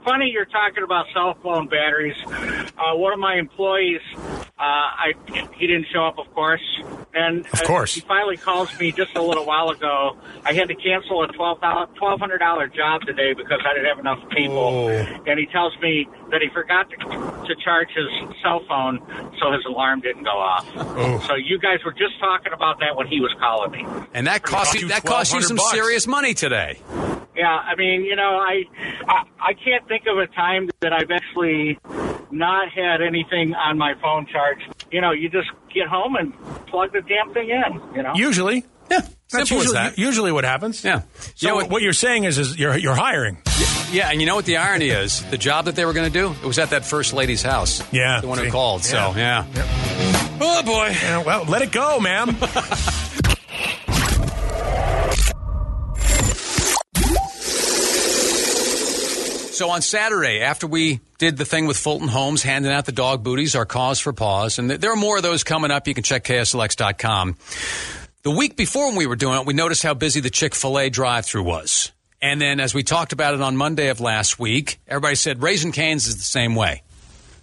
Funny 0.05 0.31
you're 0.33 0.45
talking 0.47 0.83
about 0.85 1.07
cell 1.13 1.35
phone 1.43 1.69
batteries. 1.69 2.17
Uh, 2.27 2.95
one 2.95 3.13
of 3.13 3.19
my 3.19 3.37
employees, 3.37 4.01
uh, 4.17 4.61
I 4.61 5.13
he 5.57 5.67
didn't 5.67 5.87
show 5.93 6.05
up, 6.05 6.19
of 6.19 6.33
course, 6.35 6.61
and 7.15 7.47
Of 7.47 7.63
course. 7.65 7.93
uh, 7.97 8.01
he 8.01 8.01
finally 8.07 8.37
calls 8.37 8.79
me 8.79 8.93
just 8.93 9.17
a 9.17 9.23
little 9.23 9.45
while 9.45 9.71
ago. 9.71 10.17
I 10.45 10.53
had 10.53 10.69
to 10.69 10.75
cancel 10.75 11.23
a 11.25 11.29
twelve 11.29 11.61
twelve 11.95 12.21
hundred 12.21 12.39
dollar 12.39 12.67
job 12.69 13.03
today 13.03 13.33
because 13.35 13.61
I 13.65 13.75
didn't 13.75 13.89
have 13.89 13.99
enough 13.99 14.29
people, 14.31 14.57
Oh. 14.89 15.23
and 15.27 15.39
he 15.39 15.47
tells 15.47 15.73
me 15.81 16.09
that 16.31 16.41
he 16.43 16.49
forgot 16.53 16.89
to, 16.91 16.97
to 16.97 17.55
charge 17.65 17.89
his 17.95 18.07
cell 18.43 18.63
phone, 18.69 19.01
so 19.41 19.53
his 19.53 19.65
alarm 19.67 20.01
didn't 20.01 20.25
go 20.25 20.31
off. 20.31 20.67
Oh. 20.77 21.19
So 21.27 21.35
you 21.35 21.59
guys 21.59 21.79
were 21.85 21.93
just 21.93 22.19
talking 22.19 22.53
about 22.53 22.81
that 22.81 22.97
when 22.97 23.07
he 23.07 23.21
was 23.21 23.35
calling 23.39 23.71
me. 23.71 23.87
And 24.15 24.27
that 24.27 24.43
cost 24.43 24.57
cost 24.57 24.75
you 24.75 24.81
you 24.83 24.89
that 24.89 25.05
cost 25.05 25.35
you 25.35 25.43
some 25.43 25.57
bucks. 25.57 25.71
serious 25.71 26.07
money 26.07 26.35
today. 26.35 26.79
Yeah, 27.37 27.49
I 27.49 27.75
mean, 27.77 28.03
you 28.05 28.17
know, 28.17 28.39
I, 28.39 28.65
I 29.07 29.25
I 29.41 29.53
can't 29.53 29.87
think 29.89 30.05
of 30.07 30.19
a 30.19 30.27
time 30.29 30.71
that 30.81 30.93
I've 30.93 31.11
actually 31.11 31.79
not 32.31 32.71
had 32.71 33.03
anything 33.03 33.55
on 33.55 33.79
my 33.79 33.95
phone 34.01 34.27
charged. 34.27 34.87
You 34.91 35.01
know, 35.01 35.13
you 35.13 35.29
just 35.29 35.49
get 35.73 35.87
home 35.87 36.17
and 36.17 36.33
plug 36.67 36.93
the 36.93 37.03
damn 37.03 37.33
thing 37.35 37.51
in. 37.51 37.95
You 37.95 38.03
know. 38.03 38.13
Usually. 38.15 38.65
Yeah. 39.33 39.39
That's 39.39 39.49
Simple 39.49 39.63
as 39.63 39.65
usually, 39.67 39.75
that. 39.75 39.99
usually 39.99 40.33
what 40.33 40.45
happens. 40.45 40.85
Yeah. 40.85 41.03
So 41.19 41.31
You 41.39 41.49
know 41.49 41.55
what, 41.57 41.71
what- 41.71 41.83
you're 41.83 41.93
saying 41.93 42.25
is, 42.25 42.39
is 42.39 42.57
you're, 42.59 42.77
you're 42.77 42.95
hiring. 42.95 43.39
Yeah, 43.91 44.09
and 44.11 44.21
you 44.21 44.27
know 44.27 44.35
what 44.37 44.45
the 44.45 44.57
irony 44.59 44.89
is? 44.91 45.23
The 45.31 45.39
job 45.39 45.65
that 45.67 45.75
they 45.77 45.85
were 45.85 45.93
going 45.93 46.11
to 46.11 46.17
do, 46.19 46.31
it 46.43 46.47
was 46.47 46.59
at 46.59 46.71
that 46.71 46.85
first 46.85 47.13
lady's 47.13 47.43
house. 47.43 47.83
Yeah. 47.93 48.21
The 48.21 48.27
one 48.29 48.39
who 48.39 48.45
See? 48.45 48.51
called. 48.51 48.85
So, 48.85 49.15
yeah. 49.17 49.45
Oh, 50.41 50.63
boy. 50.65 50.89
Yeah, 50.91 51.23
well, 51.25 51.45
let 51.45 51.63
it 51.63 51.73
go, 51.73 51.99
ma'am. 52.01 52.37
So 59.57 59.71
on 59.71 59.81
Saturday, 59.81 60.41
after 60.43 60.67
we 60.67 61.01
did 61.17 61.39
the 61.39 61.47
thing 61.47 61.67
with 61.67 61.79
Fulton 61.79 62.09
Homes, 62.09 62.43
handing 62.43 62.71
out 62.71 62.85
the 62.85 62.93
dog 62.93 63.23
booties, 63.25 63.55
our 63.57 63.65
cause 63.65 63.99
for 63.99 64.13
pause, 64.13 64.59
and 64.59 64.69
th- 64.69 64.81
there 64.83 64.93
are 64.93 64.97
more 64.97 65.17
of 65.17 65.23
those 65.23 65.45
coming 65.45 65.71
up. 65.71 65.89
You 65.89 65.95
can 65.95 66.05
check 66.05 66.25
KSLX.com. 66.25 67.37
The 68.27 68.33
week 68.33 68.57
before 68.57 68.89
when 68.89 68.97
we 68.97 69.07
were 69.07 69.15
doing 69.15 69.39
it, 69.39 69.47
we 69.47 69.55
noticed 69.55 69.85
how 69.85 69.95
busy 69.95 70.19
the 70.19 70.31
Chick 70.31 70.57
fil 70.57 70.81
A 70.81 70.91
drive 70.91 71.27
through 71.27 71.45
was. 71.45 71.93
And 72.21 72.41
then 72.41 72.59
as 72.59 72.75
we 72.75 72.83
talked 72.83 73.13
about 73.13 73.35
it 73.35 73.41
on 73.41 73.57
Monday 73.57 73.87
of 73.87 74.01
last 74.01 74.37
week, 74.37 74.81
everybody 74.89 75.15
said 75.15 75.45
Raising 75.45 75.71
Canes 75.71 76.09
is 76.09 76.17
the 76.17 76.25
same 76.25 76.57
way. 76.57 76.83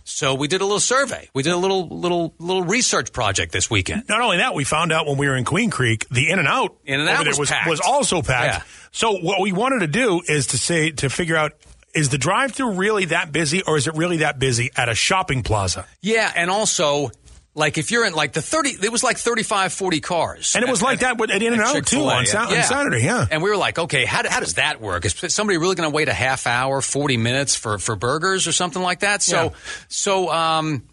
So 0.03 0.33
we 0.33 0.49
did 0.49 0.59
a 0.59 0.65
little 0.65 0.81
survey. 0.81 1.29
We 1.33 1.41
did 1.41 1.53
a 1.53 1.57
little 1.57 1.87
little 1.87 2.33
little 2.37 2.63
research 2.63 3.13
project 3.13 3.53
this 3.53 3.69
weekend. 3.69 4.09
Not 4.09 4.19
only 4.19 4.39
that, 4.39 4.55
we 4.55 4.65
found 4.65 4.91
out 4.91 5.07
when 5.07 5.17
we 5.17 5.29
were 5.29 5.37
in 5.37 5.45
Queen 5.45 5.69
Creek, 5.69 6.05
the 6.09 6.29
In 6.29 6.37
and 6.37 6.49
Out 6.49 6.75
In-N-Out 6.83 7.27
was 7.27 7.39
was, 7.39 7.53
was 7.65 7.79
also 7.79 8.21
packed. 8.21 8.53
Yeah. 8.53 8.63
So 8.91 9.13
what 9.13 9.39
we 9.39 9.53
wanted 9.53 9.79
to 9.79 9.87
do 9.87 10.21
is 10.27 10.47
to 10.47 10.57
say 10.57 10.91
to 10.91 11.09
figure 11.09 11.37
out 11.37 11.53
is 11.95 12.09
the 12.09 12.17
drive-through 12.17 12.71
really 12.71 13.05
that 13.05 13.31
busy, 13.31 13.61
or 13.61 13.77
is 13.77 13.87
it 13.87 13.95
really 13.95 14.17
that 14.17 14.37
busy 14.37 14.69
at 14.75 14.89
a 14.89 14.95
shopping 14.95 15.43
plaza? 15.43 15.85
Yeah, 16.01 16.29
and 16.35 16.49
also 16.49 17.11
like 17.55 17.77
if 17.77 17.91
you're 17.91 18.05
in 18.05 18.13
like 18.13 18.33
the 18.33 18.41
30 18.41 18.77
it 18.83 18.91
was 18.91 19.03
like 19.03 19.17
35 19.17 19.73
40 19.73 19.99
cars. 20.01 20.55
And 20.55 20.63
it 20.63 20.69
was 20.69 20.81
At- 20.81 20.85
like 20.85 20.99
that 21.01 21.17
with- 21.17 21.29
at 21.31 21.41
In-N-Out, 21.43 21.85
too, 21.85 22.01
on 22.01 22.25
Sa- 22.25 22.47
on 22.49 22.63
Saturday, 22.63 23.03
yeah. 23.03 23.25
And 23.29 23.41
we 23.43 23.49
were 23.49 23.57
like, 23.57 23.77
okay, 23.79 24.05
how, 24.05 24.27
how 24.27 24.39
does 24.39 24.55
that 24.55 24.81
work? 24.81 25.05
Is 25.05 25.13
somebody 25.33 25.57
really 25.57 25.75
going 25.75 25.89
to 25.89 25.95
wait 25.95 26.07
a 26.09 26.13
half 26.13 26.47
hour, 26.47 26.81
40 26.81 27.17
minutes 27.17 27.55
for, 27.55 27.77
for 27.77 27.95
burgers 27.95 28.47
or 28.47 28.51
something 28.51 28.81
like 28.81 29.01
that? 29.01 29.21
So, 29.21 29.43
Yeah. 29.43 29.49
so 29.87 30.31
um, 30.31 30.83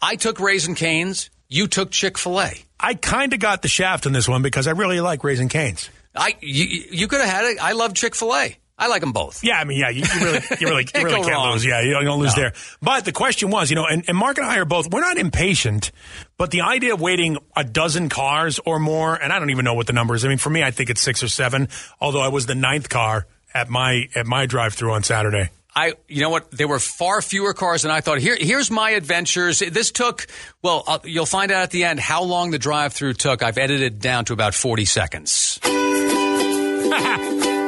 I 0.00 0.16
took 0.16 0.40
Raising 0.40 0.74
Canes. 0.74 1.30
You 1.48 1.66
took 1.66 1.90
Chick 1.90 2.16
fil 2.18 2.40
A. 2.40 2.52
I 2.78 2.94
kind 2.94 3.32
of 3.32 3.38
got 3.40 3.62
the 3.62 3.68
shaft 3.68 4.06
in 4.06 4.12
this 4.12 4.28
one 4.28 4.42
because 4.42 4.66
I 4.66 4.70
really 4.72 5.00
like 5.00 5.22
Raising 5.24 5.48
Canes. 5.48 5.90
I, 6.14 6.36
you, 6.40 6.64
you 6.90 7.08
could 7.08 7.20
have 7.20 7.28
had 7.28 7.44
it. 7.44 7.58
I 7.62 7.72
love 7.72 7.94
Chick 7.94 8.14
fil 8.16 8.34
A. 8.34 8.56
I 8.80 8.88
like 8.88 9.02
them 9.02 9.12
both. 9.12 9.44
Yeah, 9.44 9.58
I 9.60 9.64
mean, 9.64 9.78
yeah, 9.78 9.90
you, 9.90 10.02
you 10.02 10.24
really, 10.24 10.40
you 10.58 10.66
really, 10.68 10.84
Can't 10.90 11.02
you 11.02 11.08
really 11.10 11.20
can't 11.22 11.34
wrong. 11.34 11.52
lose. 11.52 11.64
Yeah, 11.64 11.82
you 11.82 11.90
don't, 11.92 12.02
you 12.02 12.08
don't 12.08 12.18
lose 12.20 12.34
No. 12.36 12.42
there. 12.42 12.52
But 12.80 13.04
the 13.04 13.12
question 13.12 13.50
was, 13.50 13.68
you 13.70 13.76
know, 13.76 13.84
and, 13.86 14.04
and 14.08 14.16
Mark 14.16 14.38
and 14.38 14.46
I 14.46 14.56
are 14.58 14.64
both, 14.64 14.90
we're 14.90 15.02
not 15.02 15.18
impatient, 15.18 15.92
but 16.38 16.50
the 16.50 16.62
idea 16.62 16.94
of 16.94 17.00
waiting 17.00 17.36
a 17.54 17.62
dozen 17.62 18.08
cars 18.08 18.58
or 18.64 18.78
more, 18.78 19.14
and 19.14 19.32
I 19.32 19.38
don't 19.38 19.50
even 19.50 19.64
know 19.64 19.74
what 19.74 19.86
the 19.86 19.92
number 19.92 20.14
is. 20.14 20.24
I 20.24 20.28
mean, 20.28 20.38
for 20.38 20.50
me, 20.50 20.62
I 20.62 20.70
think 20.70 20.88
it's 20.90 21.02
six 21.02 21.22
or 21.22 21.28
seven, 21.28 21.68
although 22.00 22.22
I 22.22 22.28
was 22.28 22.46
the 22.46 22.54
ninth 22.54 22.88
car 22.88 23.26
at 23.52 23.68
my, 23.68 24.08
at 24.14 24.26
my 24.26 24.46
drive 24.46 24.72
through 24.74 24.92
on 24.94 25.02
Saturday. 25.02 25.50
I, 25.74 25.94
you 26.08 26.22
know 26.22 26.30
what? 26.30 26.50
There 26.50 26.66
were 26.66 26.80
far 26.80 27.22
fewer 27.22 27.54
cars 27.54 27.82
than 27.82 27.92
I 27.92 28.00
thought. 28.00 28.18
Here, 28.18 28.36
here's 28.40 28.72
my 28.72 28.90
adventures. 28.90 29.60
This 29.60 29.92
took, 29.92 30.26
well, 30.62 30.82
uh, 30.86 30.98
you'll 31.04 31.26
find 31.26 31.52
out 31.52 31.62
at 31.62 31.70
the 31.70 31.84
end 31.84 32.00
how 32.00 32.24
long 32.24 32.50
the 32.50 32.58
drive-through 32.58 33.12
took. 33.14 33.42
I've 33.44 33.56
edited 33.58 34.00
down 34.00 34.24
to 34.24 34.32
about 34.32 34.54
40 34.54 34.84
seconds. 34.86 35.60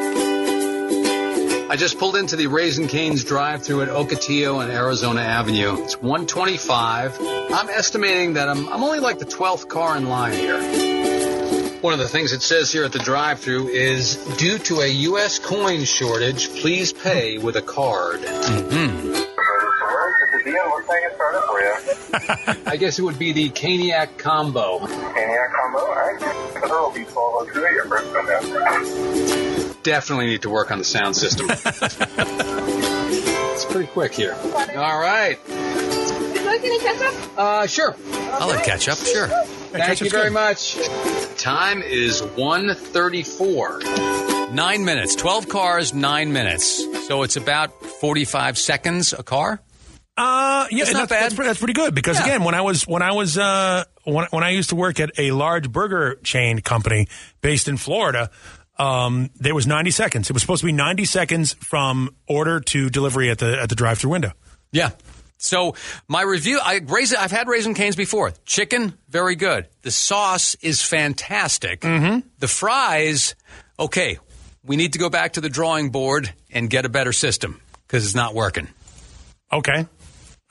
I 1.72 1.76
just 1.76 1.98
pulled 1.98 2.16
into 2.16 2.36
the 2.36 2.48
Raising 2.48 2.86
Canes 2.86 3.24
drive-through 3.24 3.80
at 3.80 3.88
Ocotillo 3.88 4.62
and 4.62 4.70
Arizona 4.70 5.22
Avenue. 5.22 5.82
It's 5.82 5.98
125. 6.02 7.16
I'm 7.18 7.70
estimating 7.70 8.34
that 8.34 8.50
I'm, 8.50 8.68
I'm 8.68 8.82
only 8.82 9.00
like 9.00 9.18
the 9.18 9.24
12th 9.24 9.68
car 9.68 9.96
in 9.96 10.06
line 10.06 10.34
here. 10.34 10.60
One 11.80 11.94
of 11.94 11.98
the 11.98 12.10
things 12.10 12.34
it 12.34 12.42
says 12.42 12.70
here 12.70 12.84
at 12.84 12.92
the 12.92 12.98
drive-through 12.98 13.68
is 13.68 14.16
due 14.36 14.58
to 14.58 14.80
a 14.80 14.86
U.S. 14.86 15.38
coin 15.38 15.84
shortage, 15.84 16.50
please 16.60 16.92
pay 16.92 17.38
with 17.38 17.56
a 17.56 17.62
card. 17.62 18.20
Mm-hmm. 18.20 19.22
I 22.68 22.76
guess 22.76 22.98
it 22.98 23.02
would 23.02 23.18
be 23.18 23.32
the 23.32 23.48
Caniac 23.48 24.18
combo. 24.18 24.80
Caniac 24.80 25.52
combo, 25.54 25.78
all 25.78 25.94
right. 25.94 26.20
The 26.20 26.68
will 26.68 26.92
be 26.92 27.04
1202 27.04 27.64
at 27.64 27.72
your 27.72 27.86
first. 27.86 29.51
Definitely 29.82 30.26
need 30.26 30.42
to 30.42 30.50
work 30.50 30.70
on 30.70 30.78
the 30.78 30.84
sound 30.84 31.16
system. 31.16 31.46
it's 31.50 31.64
pretty 33.66 33.88
quick 33.88 34.14
here. 34.14 34.34
All 34.76 35.00
right. 35.00 35.38
Uh, 37.36 37.66
sure. 37.66 37.96
I'll 38.32 38.48
let 38.48 38.64
catch 38.64 38.88
up. 38.88 38.96
sure. 38.98 39.26
Thank 39.28 40.00
you 40.00 40.10
very 40.10 40.24
good. 40.24 40.32
much. 40.34 40.76
Time 41.38 41.82
is 41.82 42.20
1.34. 42.22 44.52
Nine 44.52 44.84
minutes. 44.84 45.14
12 45.16 45.48
cars, 45.48 45.94
nine 45.94 46.32
minutes. 46.32 46.84
So 47.08 47.22
it's 47.22 47.36
about 47.36 47.72
45 47.84 48.58
seconds 48.58 49.12
a 49.14 49.22
car? 49.22 49.60
Uh, 50.16 50.66
yeah, 50.70 50.84
That's 50.84 50.92
not 50.92 51.08
that's, 51.08 51.10
bad. 51.10 51.22
That's, 51.22 51.34
pretty- 51.34 51.48
that's 51.48 51.58
pretty 51.58 51.72
good 51.72 51.94
because 51.94 52.18
Yeah. 52.18 52.24
again, 52.26 52.44
when 52.44 52.54
I 52.54 52.60
was 52.60 52.86
when 52.86 53.00
I 53.00 53.12
was 53.12 53.38
uh, 53.38 53.84
when 54.04 54.26
when 54.30 54.44
I 54.44 54.50
used 54.50 54.68
to 54.68 54.76
work 54.76 55.00
at 55.00 55.10
a 55.18 55.30
large 55.30 55.72
burger 55.72 56.16
chain 56.22 56.60
company 56.60 57.08
based 57.40 57.66
in 57.66 57.78
Florida, 57.78 58.30
um, 58.82 59.30
there 59.36 59.54
was 59.54 59.66
ninety 59.66 59.90
seconds. 59.90 60.30
It 60.30 60.32
was 60.32 60.42
supposed 60.42 60.62
to 60.62 60.66
be 60.66 60.72
ninety 60.72 61.04
seconds 61.04 61.54
from 61.54 62.14
order 62.26 62.60
to 62.60 62.90
delivery 62.90 63.30
at 63.30 63.38
the 63.38 63.60
at 63.62 63.68
the 63.68 63.74
drive-through 63.74 64.10
window. 64.10 64.32
Yeah. 64.72 64.90
So 65.38 65.74
my 66.06 66.22
review, 66.22 66.60
I 66.62 66.80
raisin, 66.86 67.18
I've 67.20 67.32
had 67.32 67.48
raisin 67.48 67.74
canes 67.74 67.96
before. 67.96 68.32
Chicken, 68.46 68.94
very 69.08 69.34
good. 69.34 69.66
The 69.82 69.90
sauce 69.90 70.54
is 70.60 70.82
fantastic. 70.82 71.80
Mm-hmm. 71.80 72.28
The 72.38 72.48
fries, 72.48 73.34
okay. 73.76 74.18
We 74.64 74.76
need 74.76 74.92
to 74.92 75.00
go 75.00 75.10
back 75.10 75.32
to 75.32 75.40
the 75.40 75.48
drawing 75.48 75.90
board 75.90 76.32
and 76.52 76.70
get 76.70 76.84
a 76.84 76.88
better 76.88 77.12
system 77.12 77.60
because 77.86 78.04
it's 78.04 78.14
not 78.14 78.34
working. 78.34 78.68
Okay, 79.52 79.86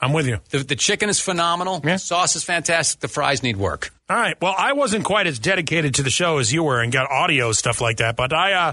I'm 0.02 0.12
with 0.12 0.26
you. 0.26 0.40
The, 0.50 0.58
the 0.58 0.76
chicken 0.76 1.08
is 1.08 1.20
phenomenal. 1.20 1.80
Yeah. 1.84 1.92
The 1.92 1.98
sauce 1.98 2.34
is 2.34 2.42
fantastic. 2.42 3.00
The 3.00 3.08
fries 3.08 3.42
need 3.44 3.56
work. 3.56 3.94
All 4.10 4.16
right. 4.16 4.36
Well, 4.42 4.54
I 4.58 4.72
wasn't 4.72 5.04
quite 5.04 5.28
as 5.28 5.38
dedicated 5.38 5.94
to 5.94 6.02
the 6.02 6.10
show 6.10 6.38
as 6.38 6.52
you 6.52 6.64
were 6.64 6.80
and 6.82 6.92
got 6.92 7.08
audio 7.10 7.52
stuff 7.52 7.80
like 7.80 7.98
that, 7.98 8.16
but 8.16 8.32
I 8.32 8.52
uh, 8.52 8.72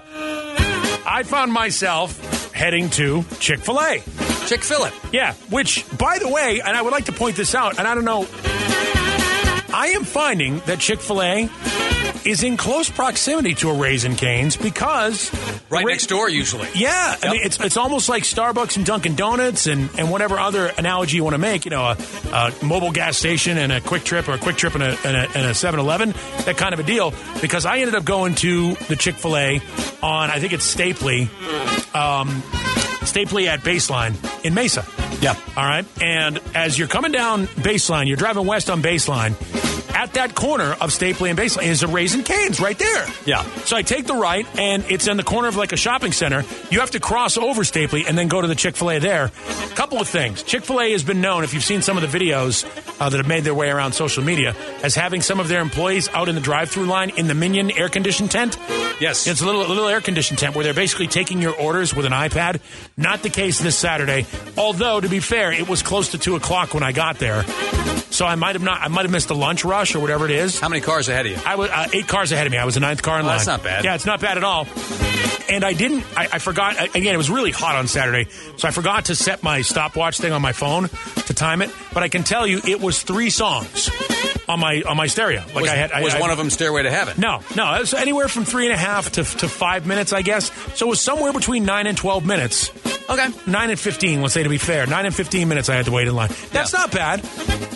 I 1.06 1.24
found 1.24 1.54
myself 1.54 2.52
heading 2.54 2.90
to 2.92 3.24
Chick 3.40 3.60
Fil 3.60 3.80
A. 3.80 4.02
Chick 4.48 4.64
fil 4.64 4.84
A. 4.86 4.92
Yeah, 5.12 5.34
which, 5.52 5.86
by 5.98 6.18
the 6.18 6.28
way, 6.28 6.60
and 6.66 6.76
I 6.76 6.82
would 6.82 6.92
like 6.92 7.06
to 7.06 7.12
point 7.12 7.36
this 7.36 7.54
out, 7.54 7.78
and 7.78 7.88
I 7.88 7.94
don't 7.94 8.06
know, 8.06 8.26
I 9.74 9.88
am 9.96 10.04
finding 10.04 10.60
that 10.60 10.80
Chick 10.80 11.00
fil 11.00 11.22
A 11.22 11.50
is 12.26 12.44
in 12.44 12.58
close 12.58 12.90
proximity 12.90 13.54
to 13.56 13.70
a 13.70 13.74
Raising 13.74 14.16
Canes 14.16 14.58
because. 14.58 15.32
Right 15.70 15.86
Ra- 15.86 15.92
next 15.92 16.08
door, 16.08 16.30
usually. 16.30 16.68
Yeah, 16.74 17.16
I 17.22 17.32
mean, 17.32 17.42
it's, 17.44 17.60
it's 17.60 17.78
almost 17.78 18.10
like 18.10 18.24
Starbucks 18.24 18.78
and 18.78 18.86
Dunkin' 18.86 19.16
Donuts 19.16 19.68
and, 19.68 19.90
and 19.98 20.10
whatever 20.10 20.40
other 20.40 20.68
analogy 20.78 21.18
you 21.18 21.24
want 21.24 21.36
to 21.36 21.40
make, 21.40 21.66
you 21.66 21.72
know, 21.72 21.84
a, 21.84 21.92
a 21.92 22.52
Mobil 22.62 22.92
gas 22.94 23.18
station 23.18 23.58
and 23.58 23.72
a 23.72 23.80
QuikTrip 23.80 24.28
or 24.28 24.34
a 24.34 24.38
QuikTrip 24.38 24.74
and 24.74 24.84
a, 24.84 25.08
and 25.08 25.18
a, 25.18 25.38
and 25.38 25.48
a 25.48 25.52
7-Eleven, 25.52 26.14
that 26.46 26.58
kind 26.58 26.74
of 26.74 26.80
a 26.80 26.84
deal. 26.84 27.14
Because 27.42 27.66
I 27.66 27.78
ended 27.80 27.96
up 27.96 28.04
going 28.04 28.36
to 28.36 28.74
the 28.74 28.96
Chick-fil-A 28.96 29.62
on, 30.02 30.30
I 30.32 30.40
think 30.40 30.54
it's 30.54 30.76
Stapley, 30.76 31.24
um, 31.96 32.42
Stapley 33.06 33.46
at 33.46 33.60
Baseline 33.60 34.16
in 34.44 34.54
Mesa. 34.56 34.84
Yeah. 35.22 35.36
All 35.58 35.66
right. 35.66 35.86
And 36.02 36.40
as 36.56 36.78
you're 36.78 36.88
coming 36.88 37.12
down 37.12 37.48
Baseline, 37.48 38.08
you're 38.08 38.18
driving 38.18 38.46
west 38.46 38.70
on 38.70 38.82
Baseline. 38.82 39.36
At 40.00 40.14
that 40.14 40.34
corner 40.34 40.72
of 40.80 40.92
Stapley 40.92 41.30
and 41.30 41.38
Baseline 41.38 41.64
is 41.64 41.84
a 41.84 41.88
Raising 41.90 42.24
Canes 42.24 42.62
right 42.62 42.80
there. 42.80 43.06
Yeah. 43.26 43.44
So 43.66 43.76
I 43.76 43.82
take 43.82 44.06
the 44.06 44.16
right, 44.16 44.48
and 44.58 44.86
it's 44.90 45.08
in 45.08 45.18
the 45.18 45.24
corner 45.24 45.50
of 45.50 45.58
like 45.58 45.74
a 45.74 45.78
shopping 45.78 46.14
center. 46.14 46.46
You 46.72 46.80
have 46.80 46.92
to 46.92 47.02
cross 47.02 47.38
over 47.38 47.64
Stapley 47.64 48.06
and 48.08 48.18
then 48.18 48.30
go 48.30 48.40
to 48.40 48.48
the 48.48 48.56
Chick 48.56 48.78
fil 48.78 48.92
A 48.92 49.00
there. 49.00 49.26
A 49.26 49.76
Couple 49.76 50.00
of 50.00 50.08
things. 50.08 50.42
Chick 50.42 50.64
fil 50.64 50.80
A 50.80 50.90
has 50.94 51.04
been 51.04 51.20
known, 51.20 51.44
if 51.44 51.54
you've 51.54 51.66
seen 51.66 51.82
some 51.82 51.98
of 51.98 52.10
the 52.10 52.18
videos 52.18 52.64
uh, 53.02 53.10
that 53.10 53.18
have 53.18 53.28
made 53.28 53.44
their 53.44 53.54
way 53.54 53.70
around 53.70 53.92
social 53.92 54.24
media, 54.24 54.56
as 54.84 54.96
having 54.96 55.22
some 55.22 55.42
of 55.42 55.50
their 55.50 55.60
employees 55.60 56.08
out 56.14 56.30
in 56.30 56.36
the 56.36 56.40
drive 56.40 56.70
through 56.70 56.86
line 56.86 57.10
in 57.18 57.28
the 57.28 57.36
Minion 57.36 57.70
air 57.70 57.90
conditioned 57.90 58.32
tent. 58.32 58.58
Yes. 59.02 59.28
It's 59.28 59.42
a 59.42 59.46
little, 59.46 59.68
little 59.68 59.90
air 59.90 60.00
conditioned 60.00 60.40
tent 60.40 60.56
where 60.56 60.64
they're 60.64 60.74
basically 60.74 61.08
taking 61.08 61.42
your 61.42 61.56
orders 61.58 61.94
with 61.94 62.06
an 62.06 62.14
iPad. 62.14 62.62
Not 62.96 63.22
the 63.22 63.30
case 63.30 63.60
this 63.60 63.76
Saturday. 63.76 64.26
Although, 64.58 65.02
to 65.02 65.10
be 65.10 65.20
fair, 65.20 65.52
it 65.52 65.68
was 65.68 65.84
close 65.84 66.12
to 66.12 66.18
2 66.18 66.38
o'clock 66.38 66.74
when 66.74 66.84
I 66.84 66.94
got 66.94 67.20
there. 67.20 67.44
So 68.12 68.26
I 68.26 68.36
might 68.36 68.56
have 68.56 68.64
not, 68.64 68.82
I 68.82 68.88
might 68.88 69.04
have 69.04 69.12
missed 69.12 69.28
the 69.28 69.36
lunch 69.36 69.64
rush 69.64 69.89
or 69.96 70.00
whatever 70.00 70.26
it 70.26 70.32
is. 70.32 70.60
How 70.60 70.70
many 70.70 70.82
cars 70.82 71.10
ahead 71.10 71.26
of 71.26 71.32
you? 71.32 71.38
I 71.46 71.56
was 71.56 71.70
uh, 71.70 71.88
eight 71.94 72.08
cars 72.08 72.32
ahead 72.32 72.46
of 72.48 72.52
me. 72.52 72.58
I 72.58 72.66
was 72.66 72.76
the 72.76 72.80
ninth 72.82 73.02
car 73.02 73.20
in 73.20 73.26
Oh, 73.26 73.28
line. 73.28 73.38
that's 73.38 73.48
not 73.48 73.64
bad. 73.64 73.84
Yeah, 73.86 73.96
it's 73.96 74.06
not 74.06 74.22
bad 74.22 74.38
at 74.38 74.44
all. 74.44 74.68
And 75.50 75.64
I 75.64 75.74
didn't. 75.74 76.06
I, 76.16 76.28
I 76.34 76.40
forgot. 76.40 76.80
Again, 76.96 77.14
it 77.14 77.18
was 77.18 77.30
really 77.30 77.52
hot 77.52 77.76
on 77.76 77.88
Saturday, 77.88 78.30
so 78.58 78.68
I 78.68 78.72
forgot 78.72 79.06
to 79.06 79.16
set 79.16 79.42
my 79.42 79.62
stopwatch 79.62 80.20
thing 80.20 80.32
on 80.32 80.42
my 80.42 80.52
phone 80.54 80.90
to 81.26 81.34
time 81.34 81.62
it. 81.64 81.72
But 81.94 82.04
I 82.04 82.08
can 82.10 82.24
tell 82.24 82.46
you, 82.46 82.62
it 82.66 82.80
was 82.80 83.02
three 83.02 83.30
songs 83.32 83.90
on 84.50 84.60
my 84.60 84.82
on 84.86 84.98
my 84.98 85.08
stereo. 85.08 85.42
Like 85.54 85.56
was 85.56 85.70
I 85.70 85.76
had. 85.76 85.92
I, 85.94 86.02
was 86.02 86.16
I- 86.16 86.20
one 86.20 86.32
of 86.32 86.38
them 86.38 86.50
Stairway 86.50 86.84
to 86.84 86.92
Heaven? 86.92 87.16
No, 87.22 87.40
no. 87.56 87.74
It 87.76 87.80
was 87.80 87.94
anywhere 87.94 88.28
from 88.28 88.44
three 88.44 88.66
and 88.66 88.74
a 88.74 88.78
half 88.78 89.12
to 89.14 89.24
to 89.24 89.48
five 89.48 89.86
minutes, 89.88 90.12
I 90.12 90.22
guess. 90.24 90.52
So 90.78 90.88
it 90.88 90.90
was 90.90 91.00
somewhere 91.00 91.32
between 91.32 91.64
nine 91.64 91.88
and 91.88 91.98
twelve 91.98 92.26
minutes. 92.26 92.72
Okay. 93.10 93.28
Nine 93.48 93.70
and 93.70 93.80
fifteen. 93.80 94.22
Let's 94.22 94.34
say 94.34 94.44
to 94.44 94.50
be 94.50 94.58
fair, 94.58 94.86
nine 94.88 95.06
and 95.06 95.16
fifteen 95.16 95.48
minutes. 95.48 95.70
I 95.70 95.76
had 95.76 95.86
to 95.86 95.92
wait 95.92 96.08
in 96.08 96.16
line. 96.16 96.30
That's 96.52 96.74
Yeah. 96.74 96.80
not 96.80 96.92
bad. 96.92 97.20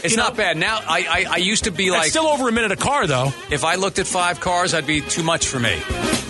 It's 0.03 0.11
You 0.11 0.17
know, 0.17 0.23
not 0.25 0.35
bad. 0.37 0.57
Now, 0.57 0.79
I, 0.87 1.25
I, 1.27 1.33
I 1.33 1.37
used 1.37 1.63
to 1.63 1.71
be 1.71 1.89
like, 1.89 2.09
still 2.09 2.27
over 2.27 2.49
a 2.49 2.51
minute 2.51 2.71
a 2.71 2.75
car, 2.75 3.07
though. 3.07 3.31
if 3.49 3.63
I 3.63 3.75
looked 3.75 3.99
at 3.99 4.05
five 4.07 4.39
cars, 4.41 4.73
I'd 4.73 4.85
be 4.85 4.99
too 4.99 5.23
much 5.23 5.47
for 5.47 5.59
me. 5.59 5.79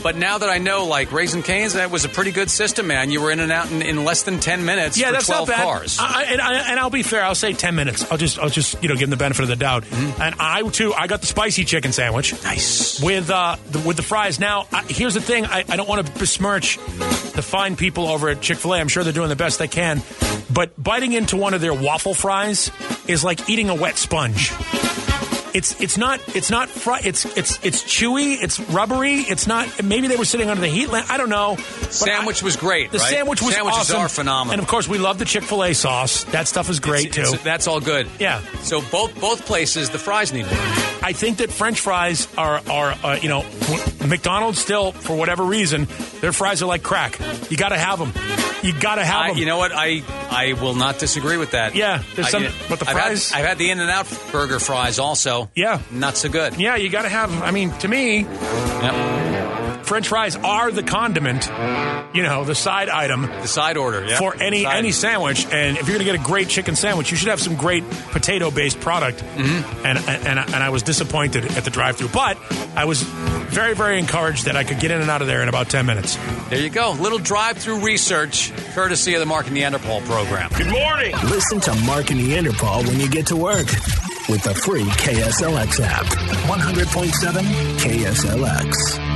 But 0.04 0.18
now 0.18 0.38
that 0.38 0.50
I 0.50 0.58
know, 0.58 0.86
like 0.86 1.14
Raising 1.14 1.42
Canes, 1.44 1.74
that 1.74 1.90
was 1.90 2.04
a 2.04 2.10
pretty 2.10 2.32
good 2.32 2.52
system, 2.52 2.88
man. 2.88 3.10
You 3.10 3.22
were 3.22 3.32
in 3.32 3.40
and 3.40 3.52
out 3.52 3.72
in, 3.72 3.82
in 3.82 4.04
less 4.04 4.24
than 4.24 4.40
ten 4.42 4.66
minutes 4.66 4.98
Yeah, 4.98 5.08
for 5.08 5.12
that's 5.14 5.26
twelve 5.28 5.48
not 5.48 5.56
bad. 5.58 5.64
cars. 5.64 5.98
I, 6.00 6.24
and, 6.24 6.42
I, 6.42 6.72
and 6.72 6.80
I'll 6.80 6.90
be 6.90 7.04
fair. 7.04 7.24
I'll 7.24 7.36
say 7.36 7.54
ten 7.54 7.74
minutes. 7.76 8.12
I'll 8.12 8.18
just, 8.18 8.38
I'll 8.38 8.50
just, 8.50 8.84
you 8.84 8.90
know, 8.90 8.96
give 8.96 9.10
them 9.10 9.12
the 9.12 9.24
benefit 9.24 9.44
of 9.44 9.48
the 9.48 9.56
doubt. 9.56 9.86
Mm-hmm. 9.86 10.22
And 10.22 10.36
I 10.40 10.62
too, 10.70 10.94
I 10.94 11.08
got 11.08 11.22
the 11.22 11.28
spicy 11.28 11.64
chicken 11.64 11.94
sandwich. 11.94 12.34
Nice. 12.44 13.02
with 13.02 13.30
uh, 13.30 13.56
the, 13.72 13.80
with 13.80 13.96
the 13.96 14.04
fries. 14.04 14.40
Now, 14.40 14.68
I, 14.74 14.84
here's 14.84 15.14
the 15.14 15.22
thing: 15.22 15.46
I, 15.46 15.64
I 15.70 15.78
don't 15.78 15.88
want 15.88 16.06
to 16.06 16.14
besmirch 16.20 16.78
the 16.78 17.42
fine 17.42 17.78
people 17.78 18.08
over 18.08 18.28
at 18.28 18.42
Chick 18.42 18.58
Fil 18.58 18.74
A. 18.74 18.80
I'm 18.80 18.90
sure 18.90 19.04
they're 19.06 19.14
doing 19.14 19.30
the 19.30 19.36
best 19.38 19.58
they 19.58 19.70
can, 19.70 20.02
but 20.54 20.72
biting 20.82 21.14
into 21.14 21.38
one 21.38 21.54
of 21.54 21.62
their 21.62 21.74
waffle 21.74 22.14
fries 22.14 22.72
is 23.08 23.24
like 23.24 23.50
eating 23.50 23.70
a 23.70 23.76
wet 23.76 23.98
sponge. 23.98 24.52
It's 25.54 25.80
it's 25.80 25.98
not 25.98 26.20
it's 26.36 26.50
not 26.50 26.68
fry. 26.70 27.02
It's 27.04 27.26
it's 27.38 27.64
it's 27.64 27.84
chewy. 27.84 28.42
It's 28.42 28.60
rubbery. 28.60 29.18
It's 29.18 29.46
not. 29.48 29.84
Maybe 29.84 30.08
they 30.08 30.16
were 30.16 30.26
sitting 30.26 30.50
under 30.50 30.62
the 30.62 30.68
heat 30.68 30.90
lamp. 30.90 31.12
I 31.12 31.18
don't 31.18 31.30
know. 31.30 31.56
But 31.58 31.94
Sandwich 31.94 32.42
I- 32.42 32.46
was 32.46 32.56
great, 32.56 32.92
The 32.92 32.98
right? 32.98 33.10
sandwich 33.10 33.42
was 33.42 33.54
Sandwiches 33.54 33.80
awesome. 33.82 33.98
are 34.02 34.10
phenomenal. 34.10 34.54
And 34.54 34.62
of 34.62 34.68
course, 34.68 34.88
we 34.88 34.98
love 34.98 35.20
the 35.20 35.26
Chick 35.26 35.44
Fil 35.44 35.64
A 35.64 35.74
sauce. 35.74 36.24
That 36.26 36.48
stuff 36.48 36.70
is 36.70 36.80
great 36.80 37.08
It's- 37.08 37.16
too. 37.30 37.34
it's- 37.36 37.44
that's 37.44 37.68
all 37.68 37.80
good. 37.80 38.08
Yeah. 38.20 38.42
So 38.64 38.82
both 38.82 39.20
both 39.22 39.46
places, 39.46 39.90
the 39.92 40.00
fries 40.00 40.34
need 40.34 40.46
work. 40.46 40.60
I 41.04 41.14
think 41.14 41.38
that 41.38 41.52
French 41.52 41.80
fries 41.82 42.28
are, 42.38 42.62
are 42.70 42.96
uh, 43.04 43.20
you 43.22 43.28
know, 43.30 43.46
McDonald's 44.08 44.60
still, 44.60 44.92
for 44.94 45.16
whatever 45.16 45.44
reason, 45.44 45.88
their 46.22 46.32
fries 46.32 46.62
are 46.64 46.66
like 46.66 46.82
crack. 46.84 47.20
You 47.50 47.58
got 47.58 47.70
to 47.70 47.78
have 47.78 48.00
them. 48.00 48.14
You 48.64 48.74
got 48.80 48.96
to 48.96 49.04
have 49.06 49.22
I, 49.22 49.28
them. 49.30 49.38
you 49.38 49.46
know 49.46 49.58
what? 49.58 49.72
I 49.74 50.02
I 50.34 50.54
will 50.54 50.76
not 50.76 51.00
disagree 51.00 51.38
with 51.38 51.52
that. 51.52 51.76
Yeah, 51.76 52.02
there's 52.16 52.28
I- 52.28 52.32
some- 52.32 52.48
but 52.70 52.80
the 52.80 52.90
I've 52.90 52.96
had- 52.98 53.06
fries- 53.08 53.32
I've 53.34 53.46
had 53.46 53.58
the 53.58 53.70
In 53.72 53.80
and 53.80 53.90
Out 53.90 54.08
burger 54.32 54.60
fries 54.60 55.00
also. 55.00 55.50
Yeah. 55.56 55.80
not 55.92 56.18
so 56.18 56.30
good. 56.30 56.56
yeah, 56.60 56.76
you 56.76 56.90
got 56.90 57.04
to 57.04 57.10
have. 57.10 57.32
I 57.44 57.52
mean, 57.52 57.72
to 57.80 57.88
me, 57.88 58.20
Yep. 58.22 58.94
French 59.94 60.08
fries 60.08 60.36
are 60.38 60.72
the 60.72 60.82
condiment. 60.82 61.48
You 62.16 62.24
know, 62.24 62.44
the 62.46 62.56
side 62.56 62.90
item 62.90 63.22
The 63.28 63.48
side 63.48 63.78
order 63.78 64.04
yeah. 64.04 64.18
for 64.18 64.36
any 64.36 64.64
Side. 64.64 64.76
any 64.78 64.92
sandwich. 64.92 65.46
And 65.52 65.78
if 65.78 65.88
you're 65.88 65.98
going 66.00 66.08
to 66.08 66.12
get 66.12 66.20
a 66.20 66.24
great 66.24 66.48
chicken 66.50 66.76
sandwich, 66.76 67.12
you 67.12 67.18
should 67.18 67.28
have 67.28 67.40
some 67.40 67.56
great 67.56 67.88
potato 68.10 68.50
based 68.50 68.80
product. 68.80 69.20
Mm-hmm. 69.24 69.86
And, 69.86 70.00
and 70.28 70.40
and 70.40 70.64
I 70.64 70.70
was 70.70 70.82
disappointed 70.82 71.46
at 71.56 71.64
the 71.64 71.70
drive 71.70 71.98
through, 71.98 72.08
but 72.08 72.40
I 72.76 72.86
was 72.86 73.04
very 73.04 73.76
very 73.76 74.00
encouraged 74.00 74.46
that 74.46 74.56
I 74.56 74.64
could 74.64 74.80
get 74.80 74.90
in 74.90 75.00
and 75.00 75.12
out 75.12 75.22
of 75.22 75.28
there 75.28 75.44
in 75.44 75.48
about 75.48 75.70
ten 75.70 75.86
minutes. 75.86 76.18
There 76.50 76.60
you 76.60 76.72
go. 76.72 76.94
Little 76.94 77.20
drive-through 77.20 77.86
research, 77.86 78.52
courtesy 78.74 79.14
of 79.14 79.20
the 79.20 79.28
Mark 79.28 79.46
and 79.46 79.56
Neanderpaul 79.56 80.04
program. 80.06 80.50
Good 80.58 80.72
morning. 80.72 81.14
Listen 81.30 81.60
to 81.60 81.76
Mark 81.86 82.10
and 82.10 82.20
Neanderpaul 82.20 82.88
when 82.88 83.00
you 83.00 83.08
get 83.10 83.28
to 83.28 83.36
work 83.36 83.68
with 84.28 84.42
the 84.42 84.56
free 84.56 84.86
KSLX 84.86 85.80
app. 85.82 86.06
100.7 86.06 87.44
KSLX. 87.78 89.13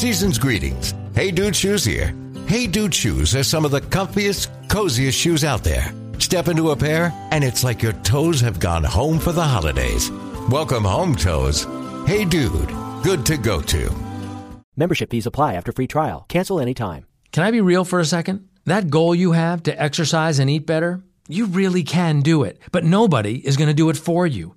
Season's 0.00 0.38
greetings. 0.38 0.94
Hey 1.14 1.30
Dude 1.30 1.54
Shoes 1.54 1.84
here. 1.84 2.14
Hey 2.46 2.66
Dude 2.66 2.94
Shoes 2.94 3.36
are 3.36 3.42
some 3.42 3.66
of 3.66 3.70
the 3.70 3.82
comfiest, 3.82 4.48
coziest 4.66 5.12
shoes 5.12 5.44
out 5.44 5.62
there. 5.62 5.92
Step 6.18 6.48
into 6.48 6.70
a 6.70 6.76
pair, 6.76 7.12
and 7.32 7.44
it's 7.44 7.62
like 7.62 7.82
your 7.82 7.92
toes 7.92 8.40
have 8.40 8.58
gone 8.58 8.82
home 8.82 9.18
for 9.18 9.32
the 9.32 9.44
holidays. 9.44 10.10
Welcome 10.48 10.84
home, 10.84 11.14
toes. 11.14 11.66
Hey 12.06 12.24
Dude, 12.24 12.70
good 13.02 13.26
to 13.26 13.36
go 13.36 13.60
to. 13.60 13.94
Membership 14.74 15.10
fees 15.10 15.26
apply 15.26 15.52
after 15.52 15.70
free 15.70 15.86
trial. 15.86 16.24
Cancel 16.30 16.60
anytime. 16.60 17.04
Can 17.30 17.42
I 17.42 17.50
be 17.50 17.60
real 17.60 17.84
for 17.84 18.00
a 18.00 18.06
second? 18.06 18.48
That 18.64 18.88
goal 18.88 19.14
you 19.14 19.32
have 19.32 19.62
to 19.64 19.82
exercise 19.82 20.38
and 20.38 20.48
eat 20.48 20.64
better, 20.64 21.02
you 21.28 21.44
really 21.44 21.82
can 21.82 22.22
do 22.22 22.42
it. 22.44 22.58
But 22.72 22.84
nobody 22.84 23.46
is 23.46 23.58
going 23.58 23.68
to 23.68 23.74
do 23.74 23.90
it 23.90 23.98
for 23.98 24.26
you. 24.26 24.56